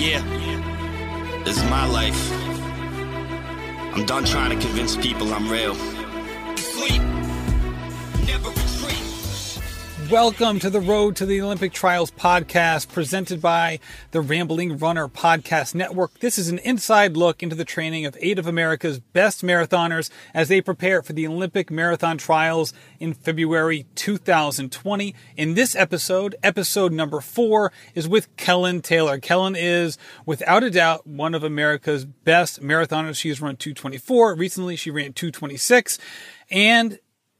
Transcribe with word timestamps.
Yeah, 0.00 0.22
this 1.44 1.56
is 1.56 1.64
my 1.64 1.84
life. 1.88 2.32
I'm 3.94 4.06
done 4.06 4.24
trying 4.24 4.56
to 4.56 4.64
convince 4.64 4.96
people 4.96 5.34
I'm 5.34 5.50
real. 5.50 5.74
Sleep, 6.54 7.02
never. 8.24 8.77
Welcome 10.10 10.58
to 10.60 10.70
the 10.70 10.80
Road 10.80 11.16
to 11.16 11.26
the 11.26 11.42
Olympic 11.42 11.74
Trials 11.74 12.10
podcast 12.10 12.90
presented 12.90 13.42
by 13.42 13.78
the 14.12 14.22
Rambling 14.22 14.78
Runner 14.78 15.06
Podcast 15.06 15.74
Network. 15.74 16.20
This 16.20 16.38
is 16.38 16.48
an 16.48 16.60
inside 16.60 17.14
look 17.14 17.42
into 17.42 17.54
the 17.54 17.66
training 17.66 18.06
of 18.06 18.16
eight 18.18 18.38
of 18.38 18.46
America's 18.46 19.00
best 19.00 19.42
marathoners 19.42 20.08
as 20.32 20.48
they 20.48 20.62
prepare 20.62 21.02
for 21.02 21.12
the 21.12 21.26
Olympic 21.26 21.70
Marathon 21.70 22.16
Trials 22.16 22.72
in 22.98 23.12
February 23.12 23.84
2020. 23.96 25.14
In 25.36 25.52
this 25.52 25.76
episode, 25.76 26.36
episode 26.42 26.92
number 26.92 27.20
four 27.20 27.70
is 27.94 28.08
with 28.08 28.34
Kellyn 28.36 28.80
Taylor. 28.80 29.18
Kellyn 29.18 29.56
is, 29.56 29.98
without 30.24 30.64
a 30.64 30.70
doubt, 30.70 31.06
one 31.06 31.34
of 31.34 31.44
America's 31.44 32.06
best 32.06 32.62
marathoners. 32.62 33.16
She 33.16 33.28
has 33.28 33.42
run 33.42 33.56
224. 33.56 34.36
Recently, 34.36 34.74
she 34.74 34.90
ran 34.90 35.12
226. 35.12 35.98
And 36.50 36.98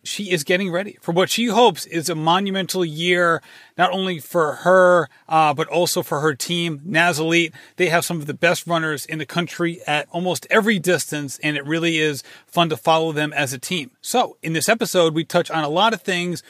she 0.09 0.31
is 0.31 0.45
getting 0.45 0.71
ready 0.71 0.99
for 1.01 1.13
what 1.13 1.31
she 1.31 1.47
hopes 1.47 1.87
is 1.87 2.09
a 2.09 2.15
monumental 2.15 2.85
year, 2.85 3.43
not 3.77 3.93
only 3.93 4.19
for 4.19 4.55
her, 4.57 5.09
uh, 5.29 5.55
but 5.55 5.69
also 5.69 6.03
for 6.03 6.21
her 6.21 6.35
team, 6.35 6.81
NAZ 6.85 7.19
Elite. 7.19 7.55
They 7.77 7.89
have 7.89 8.05
some 8.05 8.19
of 8.19 8.27
the 8.27 8.35
best 8.35 8.67
runners 8.67 9.07
in 9.07 9.19
the 9.19 9.27
country 9.27 9.81
at 9.87 10.09
almost 10.11 10.47
every 10.51 10.79
distance, 10.79 11.39
and 11.43 11.57
it 11.57 11.65
really 11.67 11.99
is 11.99 12.23
fun 12.47 12.69
to 12.71 12.77
follow 12.77 13.13
them 13.13 13.33
as 13.33 13.53
a 13.53 13.59
team. 13.59 13.91
So, 14.01 14.37
in 14.43 14.55
this 14.55 14.69
episode, 14.69 15.15
we 15.15 15.25
touch 15.25 15.51
on 15.51 15.65
a 15.65 15.69
lot 15.69 15.93
of 15.93 16.03
things. 16.03 16.43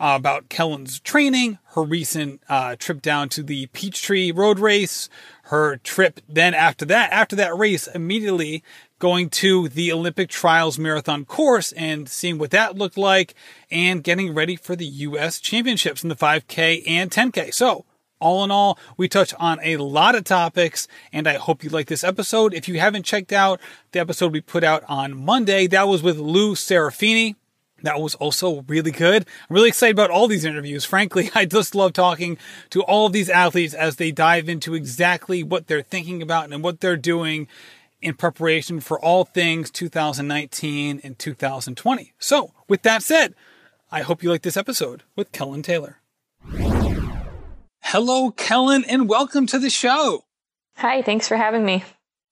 Uh, 0.00 0.14
about 0.14 0.48
Kellyn's 0.48 1.00
training, 1.00 1.58
her 1.72 1.82
recent 1.82 2.40
uh, 2.48 2.76
trip 2.76 3.02
down 3.02 3.28
to 3.30 3.42
the 3.42 3.66
Peachtree 3.72 4.30
Road 4.30 4.60
Race, 4.60 5.08
her 5.48 5.78
trip 5.78 6.20
then 6.28 6.54
after 6.54 6.84
that, 6.84 7.10
after 7.10 7.34
that 7.34 7.56
race, 7.56 7.88
immediately 7.88 8.62
going 8.98 9.30
to 9.30 9.68
the 9.68 9.92
Olympic 9.92 10.28
Trials 10.28 10.78
Marathon 10.78 11.24
course 11.24 11.72
and 11.72 12.08
seeing 12.08 12.38
what 12.38 12.50
that 12.50 12.76
looked 12.76 12.98
like 12.98 13.34
and 13.70 14.02
getting 14.02 14.34
ready 14.34 14.56
for 14.56 14.74
the 14.74 14.86
U.S. 14.86 15.40
Championships 15.40 16.02
in 16.02 16.08
the 16.08 16.16
5K 16.16 16.82
and 16.86 17.10
10K. 17.10 17.54
So, 17.54 17.84
all 18.20 18.42
in 18.42 18.50
all, 18.50 18.78
we 18.96 19.08
touch 19.08 19.32
on 19.38 19.60
a 19.62 19.76
lot 19.76 20.16
of 20.16 20.24
topics, 20.24 20.88
and 21.12 21.28
I 21.28 21.34
hope 21.34 21.62
you 21.62 21.70
like 21.70 21.86
this 21.86 22.02
episode. 22.02 22.52
If 22.52 22.66
you 22.66 22.80
haven't 22.80 23.04
checked 23.04 23.32
out 23.32 23.60
the 23.92 24.00
episode 24.00 24.32
we 24.32 24.40
put 24.40 24.64
out 24.64 24.82
on 24.88 25.16
Monday, 25.16 25.68
that 25.68 25.86
was 25.86 26.02
with 26.02 26.18
Lou 26.18 26.54
Serafini. 26.54 27.36
That 27.82 28.00
was 28.00 28.16
also 28.16 28.62
really 28.62 28.90
good. 28.90 29.24
I'm 29.48 29.54
really 29.54 29.68
excited 29.68 29.94
about 29.94 30.10
all 30.10 30.26
these 30.26 30.44
interviews. 30.44 30.84
Frankly, 30.84 31.30
I 31.34 31.44
just 31.44 31.76
love 31.76 31.92
talking 31.92 32.38
to 32.70 32.82
all 32.82 33.06
of 33.06 33.12
these 33.12 33.30
athletes 33.30 33.72
as 33.74 33.96
they 33.96 34.10
dive 34.10 34.48
into 34.48 34.74
exactly 34.74 35.44
what 35.44 35.68
they're 35.68 35.82
thinking 35.82 36.20
about 36.20 36.52
and 36.52 36.64
what 36.64 36.80
they're 36.80 36.96
doing 36.96 37.46
in 38.00 38.14
preparation 38.14 38.80
for 38.80 38.98
all 39.00 39.24
things 39.24 39.70
2019 39.70 41.00
and 41.02 41.18
2020. 41.18 42.12
So, 42.18 42.52
with 42.68 42.82
that 42.82 43.02
said, 43.02 43.34
I 43.90 44.02
hope 44.02 44.22
you 44.22 44.30
like 44.30 44.42
this 44.42 44.56
episode 44.56 45.02
with 45.16 45.32
Kellyn 45.32 45.62
Taylor. 45.62 45.98
Hello, 47.80 48.30
Kellyn, 48.30 48.84
and 48.84 49.08
welcome 49.08 49.46
to 49.46 49.58
the 49.58 49.70
show. 49.70 50.24
Hi, 50.76 51.02
thanks 51.02 51.26
for 51.26 51.36
having 51.36 51.64
me. 51.64 51.84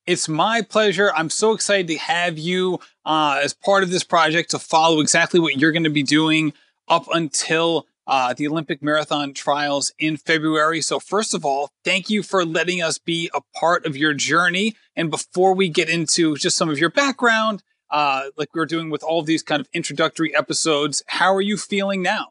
It's 0.06 0.28
my 0.28 0.62
pleasure. 0.62 1.11
I'm 1.14 1.31
so 1.31 1.53
excited 1.53 1.89
to 1.89 1.97
have 1.97 2.39
you 2.39 2.78
uh, 3.05 3.41
as 3.42 3.55
part 3.55 3.83
of 3.83 3.91
this 3.91 4.05
project 4.05 4.50
to 4.50 4.59
follow 4.59 5.00
exactly 5.00 5.41
what 5.41 5.56
you're 5.56 5.72
going 5.72 5.84
to 5.84 5.91
be 5.91 6.05
doing 6.05 6.53
up 6.89 7.06
until 7.12 7.87
uh, 8.07 8.35
the 8.35 8.47
Olympic 8.47 8.83
Marathon 8.83 9.35
trials 9.35 9.93
in 9.99 10.17
February. 10.17 10.81
So, 10.81 11.01
first 11.01 11.35
of 11.35 11.45
all, 11.45 11.71
thank 11.85 12.09
you 12.09 12.23
for 12.23 12.45
letting 12.45 12.83
us 12.83 12.99
be 12.99 13.31
a 13.35 13.41
part 13.59 13.87
of 13.87 13.97
your 13.97 14.15
journey. 14.15 14.77
And 14.95 15.11
before 15.11 15.55
we 15.55 15.69
get 15.69 15.89
into 15.89 16.37
just 16.37 16.57
some 16.57 16.69
of 16.69 16.79
your 16.79 16.91
background, 16.91 17.62
uh, 17.91 18.25
like 18.37 18.55
we 18.55 18.61
are 18.61 18.67
doing 18.67 18.91
with 18.91 19.03
all 19.03 19.23
these 19.23 19.43
kind 19.43 19.61
of 19.61 19.69
introductory 19.73 20.34
episodes, 20.34 21.03
how 21.06 21.34
are 21.34 21.41
you 21.41 21.56
feeling 21.56 22.03
now? 22.03 22.28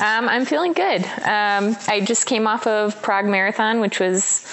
Um, 0.00 0.28
I'm 0.28 0.46
feeling 0.46 0.72
good. 0.72 1.04
Um, 1.04 1.76
I 1.88 2.02
just 2.02 2.26
came 2.26 2.46
off 2.46 2.66
of 2.66 3.00
Prague 3.02 3.26
Marathon, 3.26 3.80
which 3.80 4.00
was, 4.00 4.46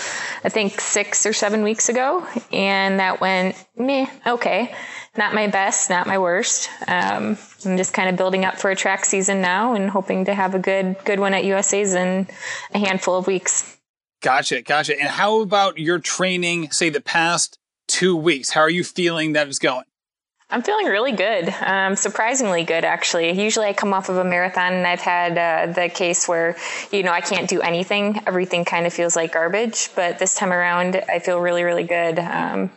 I 0.43 0.49
think, 0.49 0.81
six 0.81 1.25
or 1.25 1.31
seven 1.31 1.63
weeks 1.63 1.87
ago, 1.87 2.27
and 2.51 2.99
that 2.99 3.21
went 3.21 3.55
meh, 3.77 4.07
okay. 4.27 4.75
Not 5.17 5.33
my 5.33 5.47
best, 5.47 5.89
not 5.89 6.07
my 6.07 6.17
worst. 6.17 6.69
Um, 6.87 7.37
I'm 7.65 7.77
just 7.77 7.93
kind 7.93 8.07
of 8.07 8.15
building 8.15 8.45
up 8.45 8.57
for 8.57 8.71
a 8.71 8.75
track 8.75 9.03
season 9.03 9.41
now, 9.41 9.73
and 9.73 9.89
hoping 9.89 10.25
to 10.25 10.33
have 10.33 10.55
a 10.55 10.59
good 10.59 10.95
good 11.03 11.19
one 11.19 11.33
at 11.33 11.43
USA's 11.43 11.93
in 11.93 12.27
a 12.73 12.79
handful 12.79 13.17
of 13.17 13.27
weeks. 13.27 13.77
Gotcha, 14.21 14.61
gotcha. 14.61 14.97
And 14.97 15.09
how 15.09 15.41
about 15.41 15.77
your 15.77 15.99
training? 15.99 16.71
Say 16.71 16.89
the 16.89 17.01
past 17.01 17.57
two 17.87 18.15
weeks. 18.15 18.51
How 18.51 18.61
are 18.61 18.69
you 18.69 18.83
feeling 18.83 19.33
that 19.33 19.47
is 19.47 19.59
going? 19.59 19.83
I'm 20.51 20.61
feeling 20.61 20.87
really 20.87 21.13
good. 21.13 21.53
Um, 21.61 21.95
surprisingly 21.95 22.63
good, 22.63 22.83
actually. 22.83 23.31
Usually 23.41 23.67
I 23.67 23.73
come 23.73 23.93
off 23.93 24.09
of 24.09 24.17
a 24.17 24.23
marathon 24.23 24.73
and 24.73 24.85
I've 24.85 24.99
had 24.99 25.37
uh, 25.37 25.71
the 25.71 25.87
case 25.87 26.27
where, 26.27 26.57
you 26.91 27.03
know, 27.03 27.11
I 27.11 27.21
can't 27.21 27.49
do 27.49 27.61
anything. 27.61 28.21
Everything 28.27 28.65
kind 28.65 28.85
of 28.85 28.93
feels 28.93 29.15
like 29.15 29.33
garbage. 29.33 29.89
But 29.95 30.19
this 30.19 30.35
time 30.35 30.51
around, 30.51 31.01
I 31.07 31.19
feel 31.19 31.39
really, 31.39 31.63
really 31.63 31.85
good. 31.85 32.19
Um, 32.19 32.69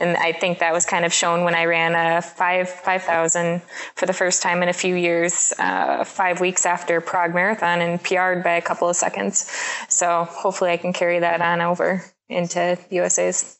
and 0.00 0.16
I 0.16 0.32
think 0.32 0.60
that 0.60 0.72
was 0.72 0.86
kind 0.86 1.04
of 1.04 1.12
shown 1.12 1.44
when 1.44 1.54
I 1.54 1.64
ran 1.64 1.94
a 1.94 2.22
five 2.22 2.68
five 2.68 3.02
thousand 3.02 3.62
for 3.96 4.06
the 4.06 4.12
first 4.12 4.42
time 4.42 4.62
in 4.62 4.68
a 4.68 4.72
few 4.72 4.94
years, 4.94 5.52
uh, 5.58 6.04
five 6.04 6.40
weeks 6.40 6.66
after 6.66 7.00
Prague 7.00 7.34
Marathon, 7.34 7.80
and 7.80 8.02
PR'd 8.02 8.42
by 8.42 8.52
a 8.52 8.62
couple 8.62 8.88
of 8.88 8.96
seconds. 8.96 9.50
So 9.88 10.24
hopefully, 10.24 10.70
I 10.70 10.76
can 10.76 10.92
carry 10.92 11.20
that 11.20 11.40
on 11.40 11.60
over 11.60 12.04
into 12.28 12.78
USA's. 12.90 13.58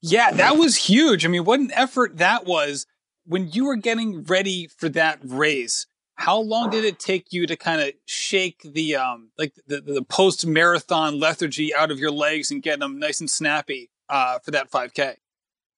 Yeah, 0.00 0.32
that 0.32 0.56
was 0.56 0.76
huge. 0.76 1.24
I 1.24 1.28
mean, 1.28 1.44
what 1.44 1.60
an 1.60 1.70
effort 1.74 2.18
that 2.18 2.44
was 2.44 2.86
when 3.24 3.48
you 3.48 3.66
were 3.66 3.76
getting 3.76 4.24
ready 4.24 4.66
for 4.66 4.88
that 4.90 5.20
race. 5.22 5.86
How 6.16 6.38
long 6.38 6.70
did 6.70 6.84
it 6.84 6.98
take 6.98 7.32
you 7.32 7.46
to 7.46 7.56
kind 7.56 7.80
of 7.80 7.92
shake 8.04 8.60
the 8.64 8.96
um 8.96 9.30
like 9.38 9.54
the, 9.66 9.80
the 9.80 10.02
post 10.02 10.46
marathon 10.46 11.18
lethargy 11.18 11.74
out 11.74 11.90
of 11.90 11.98
your 11.98 12.10
legs 12.10 12.50
and 12.50 12.62
get 12.62 12.80
them 12.80 12.98
nice 12.98 13.20
and 13.20 13.30
snappy 13.30 13.90
uh, 14.08 14.38
for 14.40 14.50
that 14.50 14.70
5K? 14.70 15.16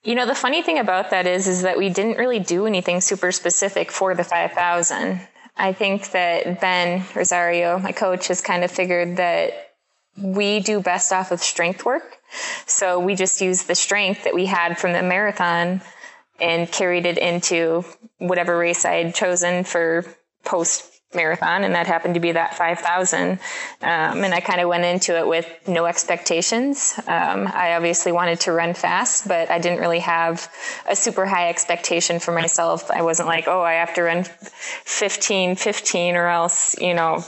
You 0.04 0.15
know, 0.15 0.26
the 0.26 0.34
funny 0.34 0.62
thing 0.62 0.78
about 0.78 1.10
that 1.10 1.26
is 1.26 1.48
is 1.48 1.62
that 1.62 1.78
we 1.78 1.88
didn't 1.88 2.19
really 2.19 2.38
do 2.38 2.66
anything 2.66 3.00
super 3.00 3.32
specific 3.32 3.91
for 3.91 4.15
the 4.15 4.22
5000. 4.22 5.26
I 5.56 5.72
think 5.72 6.10
that 6.10 6.60
Ben 6.60 7.04
Rosario, 7.15 7.78
my 7.78 7.92
coach, 7.92 8.28
has 8.28 8.43
kind 8.43 8.64
of 8.64 8.70
figured 8.70 9.16
that 9.16 9.72
we 10.16 10.60
do 10.60 10.81
best 10.81 11.12
off 11.12 11.32
of 11.32 11.41
strength 11.43 11.87
work. 11.87 12.19
So 12.66 12.98
we 12.98 13.14
just 13.14 13.41
used 13.41 13.66
the 13.66 13.75
strength 13.75 14.25
that 14.25 14.34
we 14.34 14.44
had 14.47 14.78
from 14.78 14.93
the 14.93 15.03
marathon 15.03 15.81
and 16.38 16.70
carried 16.70 17.06
it 17.06 17.16
into 17.16 17.84
whatever 18.19 18.59
race 18.59 18.84
I 18.84 18.97
had 18.97 19.14
chosen 19.14 19.64
for 19.64 20.04
post 20.44 20.94
marathon, 21.14 21.64
and 21.64 21.75
that 21.75 21.86
happened 21.86 22.14
to 22.14 22.20
be 22.20 22.32
that 22.32 22.56
5,000. 22.56 23.30
Um, 23.30 23.38
and 23.82 24.34
I 24.34 24.41
kind 24.41 24.60
of 24.60 24.69
went 24.69 24.84
into 24.84 25.16
it 25.19 25.26
with 25.26 25.47
no 25.66 25.86
expectations. 25.86 26.94
Um, 27.06 27.48
I 27.52 27.75
obviously 27.75 28.12
wanted 28.12 28.41
to 28.41 28.52
run 28.52 28.75
fast, 28.75 29.28
but 29.28 29.50
I 29.50 29.58
didn't 29.58 29.80
really 29.80 30.00
have 30.00 30.50
a 30.88 30.97
super 30.97 31.26
high 31.26 31.48
expectation 31.48 32.19
for 32.19 32.32
myself. 32.32 32.91
I 32.91 33.02
wasn't 33.02 33.28
like, 33.28 33.48
oh, 33.48 33.62
I 33.62 33.75
have 33.75 33.94
to 33.94 34.02
run 34.02 34.25
15, 34.25 35.56
15 35.56 36.16
or 36.16 36.28
else, 36.28 36.76
you 36.80 36.94
know, 36.94 37.25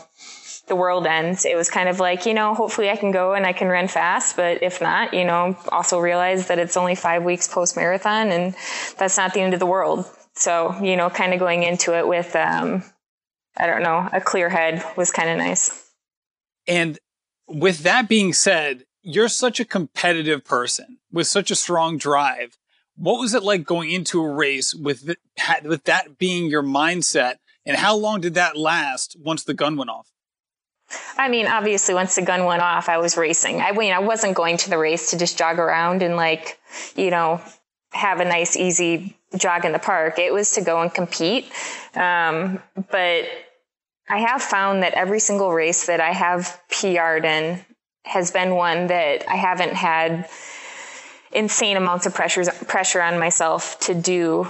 the 0.66 0.76
world 0.76 1.06
ends. 1.06 1.44
It 1.44 1.56
was 1.56 1.70
kind 1.70 1.88
of 1.88 2.00
like, 2.00 2.26
you 2.26 2.34
know, 2.34 2.54
hopefully 2.54 2.90
I 2.90 2.96
can 2.96 3.12
go 3.12 3.34
and 3.34 3.46
I 3.46 3.52
can 3.52 3.68
run 3.68 3.88
fast, 3.88 4.36
but 4.36 4.62
if 4.62 4.80
not, 4.80 5.14
you 5.14 5.24
know, 5.24 5.56
also 5.70 6.00
realize 6.00 6.48
that 6.48 6.58
it's 6.58 6.76
only 6.76 6.94
five 6.94 7.22
weeks 7.22 7.46
post 7.46 7.76
marathon 7.76 8.30
and 8.30 8.54
that's 8.98 9.16
not 9.16 9.32
the 9.32 9.40
end 9.40 9.54
of 9.54 9.60
the 9.60 9.66
world. 9.66 10.10
So, 10.34 10.76
you 10.82 10.96
know, 10.96 11.08
kind 11.08 11.32
of 11.32 11.38
going 11.38 11.62
into 11.62 11.96
it 11.96 12.06
with, 12.06 12.34
um, 12.36 12.82
I 13.56 13.66
don't 13.66 13.82
know, 13.82 14.08
a 14.12 14.20
clear 14.20 14.48
head 14.48 14.84
was 14.96 15.10
kind 15.10 15.30
of 15.30 15.38
nice. 15.38 15.90
And 16.66 16.98
with 17.48 17.80
that 17.80 18.08
being 18.08 18.32
said, 18.32 18.84
you're 19.02 19.28
such 19.28 19.60
a 19.60 19.64
competitive 19.64 20.44
person 20.44 20.98
with 21.12 21.26
such 21.26 21.50
a 21.50 21.56
strong 21.56 21.96
drive. 21.96 22.58
What 22.96 23.20
was 23.20 23.34
it 23.34 23.42
like 23.42 23.64
going 23.64 23.90
into 23.90 24.22
a 24.22 24.32
race 24.32 24.74
with 24.74 25.14
with 25.64 25.84
that 25.84 26.18
being 26.18 26.50
your 26.50 26.62
mindset? 26.62 27.36
And 27.64 27.76
how 27.76 27.96
long 27.96 28.20
did 28.20 28.34
that 28.34 28.56
last 28.56 29.16
once 29.20 29.44
the 29.44 29.54
gun 29.54 29.76
went 29.76 29.90
off? 29.90 30.08
I 31.18 31.28
mean, 31.28 31.46
obviously, 31.46 31.94
once 31.94 32.14
the 32.14 32.22
gun 32.22 32.44
went 32.44 32.62
off, 32.62 32.88
I 32.88 32.98
was 32.98 33.16
racing. 33.16 33.60
I 33.60 33.72
mean, 33.72 33.92
I 33.92 33.98
wasn't 33.98 34.34
going 34.34 34.56
to 34.58 34.70
the 34.70 34.78
race 34.78 35.10
to 35.10 35.18
just 35.18 35.36
jog 35.36 35.58
around 35.58 36.02
and 36.02 36.16
like, 36.16 36.58
you 36.94 37.10
know, 37.10 37.40
have 37.92 38.20
a 38.20 38.24
nice, 38.24 38.56
easy 38.56 39.16
jog 39.36 39.64
in 39.64 39.72
the 39.72 39.78
park. 39.78 40.18
It 40.18 40.32
was 40.32 40.52
to 40.52 40.60
go 40.62 40.80
and 40.80 40.92
compete. 40.92 41.50
Um, 41.94 42.62
but 42.90 43.24
I 44.08 44.18
have 44.18 44.42
found 44.42 44.82
that 44.82 44.94
every 44.94 45.20
single 45.20 45.52
race 45.52 45.86
that 45.86 46.00
I 46.00 46.12
have 46.12 46.60
PR'd 46.70 47.24
in 47.24 47.64
has 48.04 48.30
been 48.30 48.54
one 48.54 48.86
that 48.86 49.28
I 49.28 49.34
haven't 49.36 49.74
had 49.74 50.28
insane 51.32 51.76
amounts 51.76 52.06
of 52.06 52.14
pressure 52.14 52.44
pressure 52.66 53.02
on 53.02 53.18
myself 53.18 53.78
to 53.80 53.94
do 53.94 54.48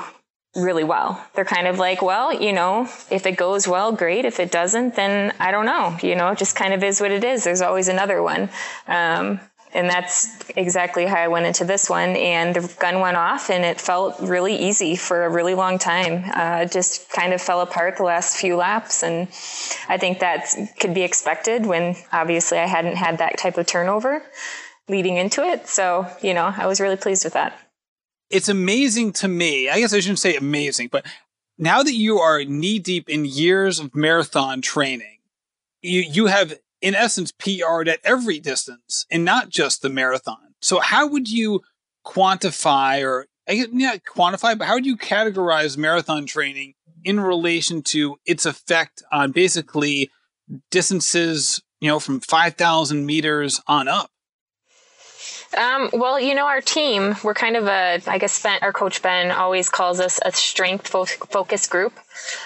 really 0.54 0.84
well. 0.84 1.22
They're 1.34 1.44
kind 1.44 1.66
of 1.66 1.78
like, 1.78 2.02
well, 2.02 2.32
you 2.32 2.52
know, 2.52 2.88
if 3.10 3.26
it 3.26 3.36
goes 3.36 3.68
well, 3.68 3.92
great. 3.92 4.24
If 4.24 4.40
it 4.40 4.50
doesn't, 4.50 4.94
then 4.94 5.34
I 5.38 5.50
don't 5.50 5.66
know. 5.66 5.96
You 6.02 6.14
know, 6.16 6.30
it 6.30 6.38
just 6.38 6.56
kind 6.56 6.72
of 6.72 6.82
is 6.82 7.00
what 7.00 7.10
it 7.10 7.24
is. 7.24 7.44
There's 7.44 7.60
always 7.60 7.88
another 7.88 8.22
one. 8.22 8.48
Um, 8.86 9.40
and 9.74 9.88
that's 9.88 10.48
exactly 10.50 11.06
how 11.06 11.16
I 11.16 11.28
went 11.28 11.46
into 11.46 11.64
this 11.64 11.90
one. 11.90 12.10
And 12.10 12.54
the 12.54 12.74
gun 12.78 13.00
went 13.00 13.16
off, 13.16 13.50
and 13.50 13.64
it 13.64 13.80
felt 13.80 14.18
really 14.20 14.56
easy 14.56 14.96
for 14.96 15.24
a 15.24 15.30
really 15.30 15.54
long 15.54 15.78
time. 15.78 16.24
Uh, 16.32 16.64
just 16.64 17.10
kind 17.10 17.32
of 17.32 17.40
fell 17.40 17.60
apart 17.60 17.96
the 17.96 18.04
last 18.04 18.36
few 18.36 18.56
laps, 18.56 19.02
and 19.02 19.28
I 19.88 19.98
think 19.98 20.20
that 20.20 20.54
could 20.80 20.94
be 20.94 21.02
expected 21.02 21.66
when 21.66 21.96
obviously 22.12 22.58
I 22.58 22.66
hadn't 22.66 22.96
had 22.96 23.18
that 23.18 23.38
type 23.38 23.58
of 23.58 23.66
turnover 23.66 24.22
leading 24.88 25.16
into 25.16 25.42
it. 25.42 25.68
So 25.68 26.06
you 26.22 26.34
know, 26.34 26.52
I 26.56 26.66
was 26.66 26.80
really 26.80 26.96
pleased 26.96 27.24
with 27.24 27.34
that. 27.34 27.58
It's 28.30 28.48
amazing 28.48 29.12
to 29.14 29.28
me. 29.28 29.68
I 29.68 29.78
guess 29.78 29.92
I 29.92 30.00
shouldn't 30.00 30.18
say 30.18 30.36
amazing, 30.36 30.88
but 30.90 31.06
now 31.58 31.82
that 31.82 31.94
you 31.94 32.18
are 32.18 32.44
knee 32.44 32.78
deep 32.78 33.08
in 33.08 33.24
years 33.24 33.78
of 33.78 33.94
marathon 33.94 34.60
training, 34.62 35.18
you 35.82 36.00
you 36.00 36.26
have 36.26 36.54
in 36.80 36.94
essence 36.94 37.32
PR'd 37.32 37.88
at 37.88 38.00
every 38.04 38.38
distance 38.38 39.06
and 39.10 39.24
not 39.24 39.48
just 39.48 39.82
the 39.82 39.88
marathon. 39.88 40.54
So 40.60 40.80
how 40.80 41.06
would 41.06 41.28
you 41.30 41.62
quantify 42.04 43.02
or 43.02 43.26
yeah, 43.48 43.96
quantify, 43.96 44.58
but 44.58 44.66
how 44.66 44.74
would 44.74 44.86
you 44.86 44.96
categorize 44.96 45.76
marathon 45.76 46.26
training 46.26 46.74
in 47.04 47.20
relation 47.20 47.82
to 47.82 48.16
its 48.26 48.44
effect 48.44 49.02
on 49.12 49.30
basically 49.30 50.10
distances, 50.70 51.62
you 51.80 51.88
know, 51.88 52.00
from 52.00 52.20
5,000 52.20 53.06
meters 53.06 53.60
on 53.68 53.86
up? 53.86 54.10
Um, 55.56 55.90
well, 55.92 56.18
you 56.18 56.34
know, 56.34 56.46
our 56.46 56.60
team, 56.60 57.14
we're 57.22 57.34
kind 57.34 57.56
of 57.56 57.66
a, 57.66 58.00
I 58.06 58.18
guess 58.18 58.42
ben, 58.42 58.58
our 58.62 58.72
coach 58.72 59.00
Ben 59.00 59.30
always 59.30 59.68
calls 59.68 60.00
us 60.00 60.18
a 60.24 60.32
strength 60.32 60.88
fo- 60.88 61.04
focus 61.04 61.66
group. 61.68 61.94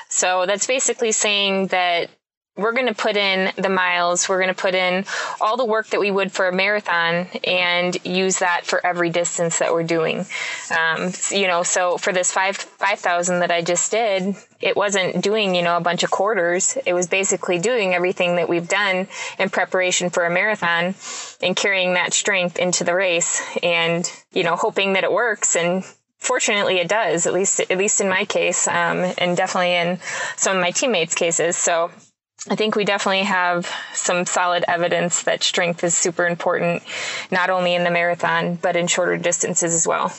So 0.09 0.44
that's 0.47 0.67
basically 0.67 1.12
saying 1.12 1.69
that 1.69 2.11
we're 2.56 2.73
going 2.73 2.88
to 2.88 2.94
put 2.94 3.17
in 3.17 3.52
the 3.56 3.69
miles, 3.69 4.29
we're 4.29 4.38
going 4.38 4.55
to 4.55 4.61
put 4.61 4.75
in 4.75 5.05
all 5.41 5.56
the 5.56 5.64
work 5.64 5.88
that 5.88 6.00
we 6.00 6.11
would 6.11 6.32
for 6.32 6.49
a 6.49 6.52
marathon 6.52 7.26
and 7.44 7.97
use 8.05 8.41
that 8.41 8.67
for 8.67 8.85
every 8.85 9.08
distance 9.08 9.61
that 9.61 9.73
we're 9.73 9.85
doing. 9.85 10.26
Um, 10.76 11.12
you 11.31 11.47
know, 11.47 11.62
so 11.62 11.97
for 11.97 12.12
this 12.12 12.31
five, 12.31 12.56
5,000 12.56 13.41
that 13.41 13.50
I 13.50 13.62
just 13.62 13.91
did, 13.91 14.35
it 14.61 14.76
wasn't 14.76 15.23
doing, 15.23 15.55
you 15.55 15.62
know, 15.62 15.76
a 15.76 15.81
bunch 15.81 16.02
of 16.02 16.11
quarters. 16.11 16.76
It 16.85 16.93
was 16.93 17.06
basically 17.06 17.58
doing 17.58 17.94
everything 17.94 18.37
that 18.37 18.49
we've 18.49 18.69
done 18.69 19.08
in 19.38 19.49
preparation 19.49 20.11
for 20.11 20.26
a 20.26 20.31
marathon 20.31 20.94
and 21.43 21.56
carrying 21.56 21.94
that 21.94 22.12
strength 22.12 22.58
into 22.58 22.85
the 22.85 22.94
race 22.94 23.43
and, 23.62 24.11
you 24.32 24.43
know, 24.43 24.56
hoping 24.56 24.94
that 24.94 25.05
it 25.05 25.12
works 25.12 25.56
and 25.56 25.85
fortunately 26.19 26.76
it 26.76 26.87
does 26.87 27.26
at 27.26 27.32
least 27.32 27.61
at 27.61 27.79
least 27.79 27.99
in 28.03 28.06
my 28.06 28.26
case 28.26 28.69
um, 28.69 29.11
and 29.17 29.38
definitely 29.38 29.75
in 29.75 29.99
some 30.37 30.55
of 30.55 30.61
my 30.61 30.70
teammates 30.70 31.14
cases 31.14 31.56
so 31.56 31.91
I 32.48 32.56
think 32.56 32.75
we 32.75 32.84
definitely 32.84 33.25
have 33.25 33.70
some 33.92 34.25
solid 34.25 34.64
evidence 34.66 35.25
that 35.25 35.42
strength 35.42 35.84
is 35.84 35.96
super 35.96 36.26
important, 36.26 36.82
not 37.31 37.50
only 37.50 37.75
in 37.75 37.84
the 37.84 37.90
marathon, 37.90 38.54
but 38.54 38.76
in 38.76 38.87
shorter 38.87 39.19
distances 39.19 39.75
as 39.75 39.87
well. 39.87 40.12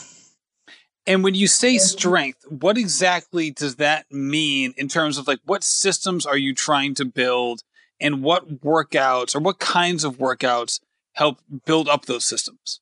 And 1.07 1.23
when 1.23 1.33
you 1.33 1.47
say 1.47 1.77
strength, 1.79 2.45
what 2.47 2.77
exactly 2.77 3.49
does 3.49 3.77
that 3.77 4.05
mean 4.11 4.73
in 4.77 4.87
terms 4.87 5.17
of 5.17 5.27
like 5.27 5.39
what 5.45 5.63
systems 5.63 6.25
are 6.27 6.37
you 6.37 6.53
trying 6.53 6.93
to 6.95 7.05
build 7.05 7.63
and 7.99 8.21
what 8.21 8.61
workouts 8.61 9.35
or 9.35 9.39
what 9.39 9.59
kinds 9.59 10.03
of 10.03 10.17
workouts 10.17 10.79
help 11.13 11.39
build 11.65 11.89
up 11.89 12.05
those 12.05 12.23
systems? 12.23 12.81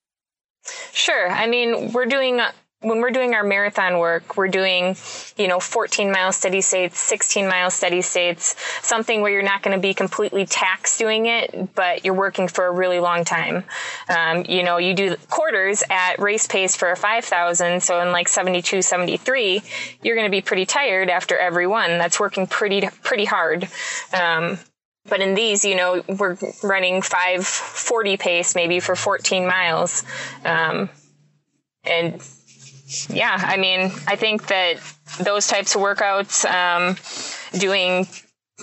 Sure. 0.92 1.31
I 1.31 1.47
mean, 1.47 1.94
we're 1.94 2.06
doing 2.06 2.42
when 2.81 3.02
we're 3.02 3.12
doing 3.12 3.34
our 3.34 3.44
marathon 3.44 4.00
work, 4.00 4.38
we're 4.38 4.48
doing, 4.48 4.96
you 5.38 5.50
know, 5.50 5.60
14 5.60 6.12
mile 6.12 6.31
steady 6.31 6.62
states, 6.62 6.98
16 6.98 7.46
mile 7.46 7.70
steady 7.70 8.02
states, 8.02 8.56
something 8.81 9.22
where 9.22 9.31
you're 9.31 9.44
not 9.44 9.62
going 9.62 9.76
to 9.76 9.81
be 9.81 9.94
completely 9.94 10.46
taxed 10.46 10.98
doing 10.98 11.26
it, 11.26 11.76
but 11.76 12.06
you're 12.06 12.14
working 12.14 12.48
for 12.48 12.68
a 12.68 12.72
really 12.72 13.02
long 13.02 13.26
time. 13.26 13.66
Um, 14.08 14.46
you 14.48 14.64
know, 14.64 14.78
you 14.78 14.94
do 14.94 15.18
quarters 15.30 15.84
at 15.90 16.20
race 16.20 16.48
pace 16.48 16.78
for 16.78 16.90
a 16.90 16.96
5,000. 16.96 17.84
So 17.84 18.00
in 18.00 18.14
like 18.14 18.30
72, 18.30 18.81
73, 18.81 19.62
you're 20.02 20.16
going 20.16 20.28
to 20.28 20.31
be 20.31 20.42
pretty 20.42 20.66
tired 20.66 21.10
after 21.10 21.38
every 21.38 21.68
one. 21.68 21.98
That's 21.98 22.18
working 22.18 22.48
pretty, 22.48 22.88
pretty 23.04 23.26
hard. 23.26 23.68
Um, 24.14 24.58
but 25.06 25.20
in 25.20 25.34
these, 25.34 25.66
you 25.66 25.76
know, 25.76 26.02
we're 26.08 26.38
running 26.64 27.02
540 27.02 28.16
pace 28.16 28.56
maybe 28.56 28.80
for 28.80 28.96
14 28.96 29.46
miles. 29.46 30.06
Um, 30.46 30.90
and 31.84 32.22
yeah, 33.09 33.38
I 33.39 33.57
mean, 33.57 33.91
I 34.07 34.15
think 34.15 34.47
that 34.47 34.77
those 35.19 35.47
types 35.47 35.75
of 35.75 35.81
workouts, 35.81 36.45
um, 36.45 36.95
doing 37.59 38.07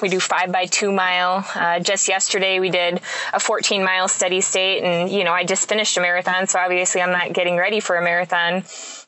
we 0.02 0.08
do 0.08 0.20
five 0.20 0.52
by 0.52 0.66
two 0.66 0.92
mile. 0.92 1.44
Uh, 1.54 1.80
just 1.80 2.08
yesterday 2.08 2.60
we 2.60 2.70
did 2.70 3.00
a 3.32 3.40
14 3.40 3.82
mile 3.82 4.08
steady 4.08 4.40
state 4.40 4.82
and, 4.82 5.10
you 5.10 5.24
know, 5.24 5.32
I 5.32 5.44
just 5.44 5.68
finished 5.68 5.96
a 5.96 6.00
marathon. 6.00 6.46
So 6.46 6.58
obviously 6.58 7.00
I'm 7.00 7.12
not 7.12 7.32
getting 7.32 7.56
ready 7.56 7.80
for 7.80 7.96
a 7.96 8.02
marathon. 8.02 8.56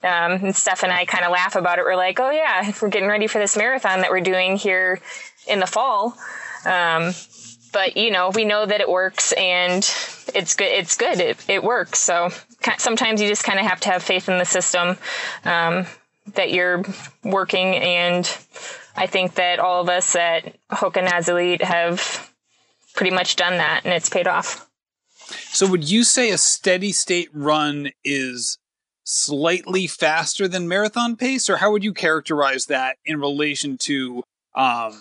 Um, 0.03 0.45
and 0.45 0.57
Steph 0.57 0.85
and 0.85 0.93
I 0.93 1.05
kind 1.05 1.25
of 1.25 1.33
laugh 1.33 1.57
about 1.57 1.79
it. 1.79 1.85
We're 1.85 1.97
like, 1.97 2.19
oh 2.21 2.31
yeah, 2.31 2.73
we're 2.81 2.89
getting 2.89 3.09
ready 3.09 3.27
for 3.27 3.39
this 3.39 3.57
marathon 3.57 4.01
that 4.01 4.11
we're 4.11 4.21
doing 4.21 4.57
here 4.57 5.01
in 5.47 5.61
the 5.61 5.67
fall. 5.67 6.17
Um, 6.65 7.13
but 7.73 7.97
you 7.97 8.11
know, 8.11 8.31
we 8.31 8.45
know 8.45 8.65
that 8.65 8.81
it 8.81 8.89
works 8.89 9.33
and 9.33 9.85
it's 10.35 10.55
good. 10.55 10.69
It's 10.69 10.97
good. 10.97 11.21
It, 11.21 11.45
it 11.49 11.65
works. 11.65 11.99
So 11.99 12.31
sometimes 12.79 13.21
you 13.21 13.29
just 13.29 13.45
kind 13.45 13.59
of 13.59 13.67
have 13.67 13.81
to 13.81 13.91
have 13.91 14.03
faith 14.03 14.29
in 14.29 14.39
the 14.39 14.45
system 14.45 14.97
um, 15.45 15.87
that 16.35 16.53
you're 16.53 16.83
working. 17.25 17.77
And 17.77 18.25
I 18.97 19.07
think 19.07 19.35
that 19.35 19.59
all 19.59 19.81
of 19.81 19.89
us 19.89 20.15
at 20.17 20.57
Hoka 20.71 21.03
Naz 21.03 21.29
Elite 21.29 21.63
have 21.63 22.33
pretty 22.95 23.15
much 23.15 23.37
done 23.37 23.59
that, 23.59 23.83
and 23.85 23.95
it's 23.95 24.09
paid 24.09 24.27
off. 24.27 24.69
So, 25.53 25.67
would 25.67 25.89
you 25.89 26.05
say 26.05 26.31
a 26.31 26.39
steady 26.39 26.91
state 26.91 27.29
run 27.33 27.91
is 28.03 28.59
slightly 29.05 29.87
faster 29.87 30.49
than 30.49 30.69
marathon 30.69 31.17
pace, 31.17 31.49
or 31.49 31.59
how 31.59 31.71
would 31.71 31.85
you 31.85 31.93
characterize 31.93 32.67
that 32.67 32.97
in 33.05 33.21
relation 33.21 33.79
to, 33.79 34.23
um, 34.55 35.01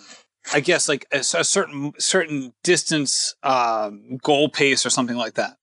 I 0.54 0.60
guess, 0.60 0.88
like 0.88 1.06
a, 1.12 1.20
a 1.20 1.44
certain 1.44 1.94
certain 1.98 2.54
distance 2.64 3.36
um, 3.44 4.18
goal 4.24 4.50
pace 4.50 4.86
or 4.86 4.90
something 4.90 5.18
like 5.18 5.36
that? 5.36 5.58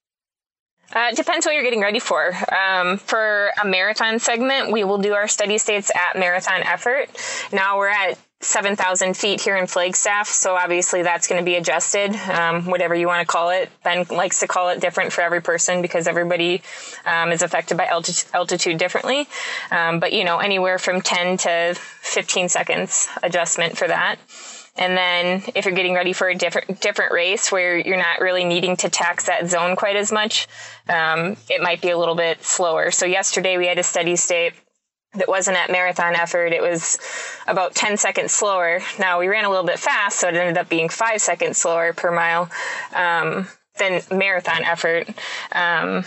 Uh, 0.94 1.08
it 1.10 1.16
depends 1.16 1.44
what 1.46 1.54
you're 1.54 1.64
getting 1.64 1.80
ready 1.80 1.98
for. 1.98 2.32
Um, 2.54 2.98
for 2.98 3.50
a 3.60 3.66
marathon 3.66 4.18
segment, 4.18 4.70
we 4.70 4.84
will 4.84 4.98
do 4.98 5.14
our 5.14 5.26
steady 5.26 5.58
states 5.58 5.90
at 5.94 6.18
marathon 6.18 6.62
effort. 6.62 7.08
Now 7.52 7.78
we're 7.78 7.88
at 7.88 8.18
7,000 8.44 9.16
feet 9.16 9.40
here 9.40 9.56
in 9.56 9.66
Flagstaff, 9.66 10.28
so 10.28 10.54
obviously 10.54 11.02
that's 11.02 11.26
going 11.26 11.40
to 11.40 11.44
be 11.44 11.56
adjusted, 11.56 12.14
um, 12.14 12.66
whatever 12.66 12.94
you 12.94 13.06
want 13.06 13.20
to 13.20 13.26
call 13.26 13.50
it. 13.50 13.70
Ben 13.82 14.04
likes 14.10 14.40
to 14.40 14.46
call 14.46 14.68
it 14.68 14.80
different 14.80 15.12
for 15.12 15.22
every 15.22 15.40
person 15.40 15.80
because 15.80 16.06
everybody 16.06 16.62
um, 17.06 17.32
is 17.32 17.42
affected 17.42 17.76
by 17.76 17.86
altitude, 17.86 18.30
altitude 18.34 18.78
differently. 18.78 19.26
Um, 19.70 19.98
but, 19.98 20.12
you 20.12 20.24
know, 20.24 20.38
anywhere 20.38 20.78
from 20.78 21.00
10 21.00 21.38
to 21.38 21.74
15 21.74 22.50
seconds 22.50 23.08
adjustment 23.22 23.78
for 23.78 23.88
that. 23.88 24.16
And 24.76 24.96
then 24.96 25.42
if 25.54 25.64
you're 25.64 25.74
getting 25.74 25.94
ready 25.94 26.12
for 26.12 26.28
a 26.28 26.34
different 26.34 26.80
different 26.80 27.12
race 27.12 27.52
where 27.52 27.78
you're 27.78 27.96
not 27.96 28.20
really 28.20 28.44
needing 28.44 28.76
to 28.78 28.88
tax 28.88 29.26
that 29.26 29.48
zone 29.48 29.76
quite 29.76 29.96
as 29.96 30.10
much, 30.10 30.48
um, 30.88 31.36
it 31.48 31.62
might 31.62 31.80
be 31.80 31.90
a 31.90 31.98
little 31.98 32.16
bit 32.16 32.42
slower. 32.42 32.90
So 32.90 33.06
yesterday 33.06 33.56
we 33.56 33.66
had 33.66 33.78
a 33.78 33.84
steady 33.84 34.16
state 34.16 34.54
that 35.14 35.28
wasn't 35.28 35.56
at 35.56 35.70
marathon 35.70 36.14
effort. 36.16 36.52
It 36.52 36.60
was 36.60 36.98
about 37.46 37.76
10 37.76 37.96
seconds 37.96 38.32
slower. 38.32 38.80
Now 38.98 39.20
we 39.20 39.28
ran 39.28 39.44
a 39.44 39.50
little 39.50 39.64
bit 39.64 39.78
fast, 39.78 40.18
so 40.18 40.28
it 40.28 40.34
ended 40.34 40.58
up 40.58 40.68
being 40.68 40.88
five 40.88 41.20
seconds 41.20 41.58
slower 41.58 41.92
per 41.92 42.10
mile 42.10 42.50
um, 42.94 43.46
than 43.78 44.02
marathon 44.10 44.64
effort. 44.64 45.08
Um, 45.52 46.04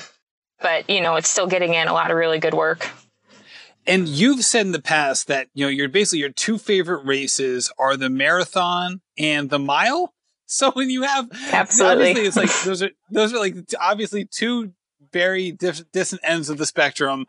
but 0.62 0.89
you 0.89 1.01
know, 1.01 1.15
it's 1.15 1.29
still 1.29 1.47
getting 1.47 1.74
in 1.74 1.88
a 1.88 1.93
lot 1.93 2.12
of 2.12 2.17
really 2.17 2.39
good 2.39 2.53
work. 2.53 2.89
And 3.88 4.08
you've 4.08 4.44
said 4.44 4.65
in 4.65 4.74
the 4.74 4.82
past 4.82 5.27
that, 5.27 5.48
you 5.53 5.65
know, 5.65 5.70
your 5.70 5.88
basically 5.88 6.20
your 6.20 6.29
two 6.29 6.58
favorite 6.58 7.06
races 7.06 7.72
are 7.79 7.96
the 7.96 8.10
marathon 8.10 9.01
and 9.17 9.50
the 9.50 9.60
mile. 9.60 10.13
So 10.50 10.72
when 10.72 10.89
you 10.89 11.01
have 11.01 11.27
absolutely, 11.51 12.12
obviously 12.12 12.25
it's 12.25 12.38
like 12.38 12.63
those 12.63 12.82
are 12.82 12.89
those 13.12 13.34
are 13.34 13.38
like 13.38 13.56
obviously 13.82 14.24
two 14.24 14.72
very 15.12 15.51
diff- 15.51 15.91
distant 15.91 16.22
ends 16.24 16.50
of 16.50 16.58
the 16.58 16.65
spectrum. 16.65 17.25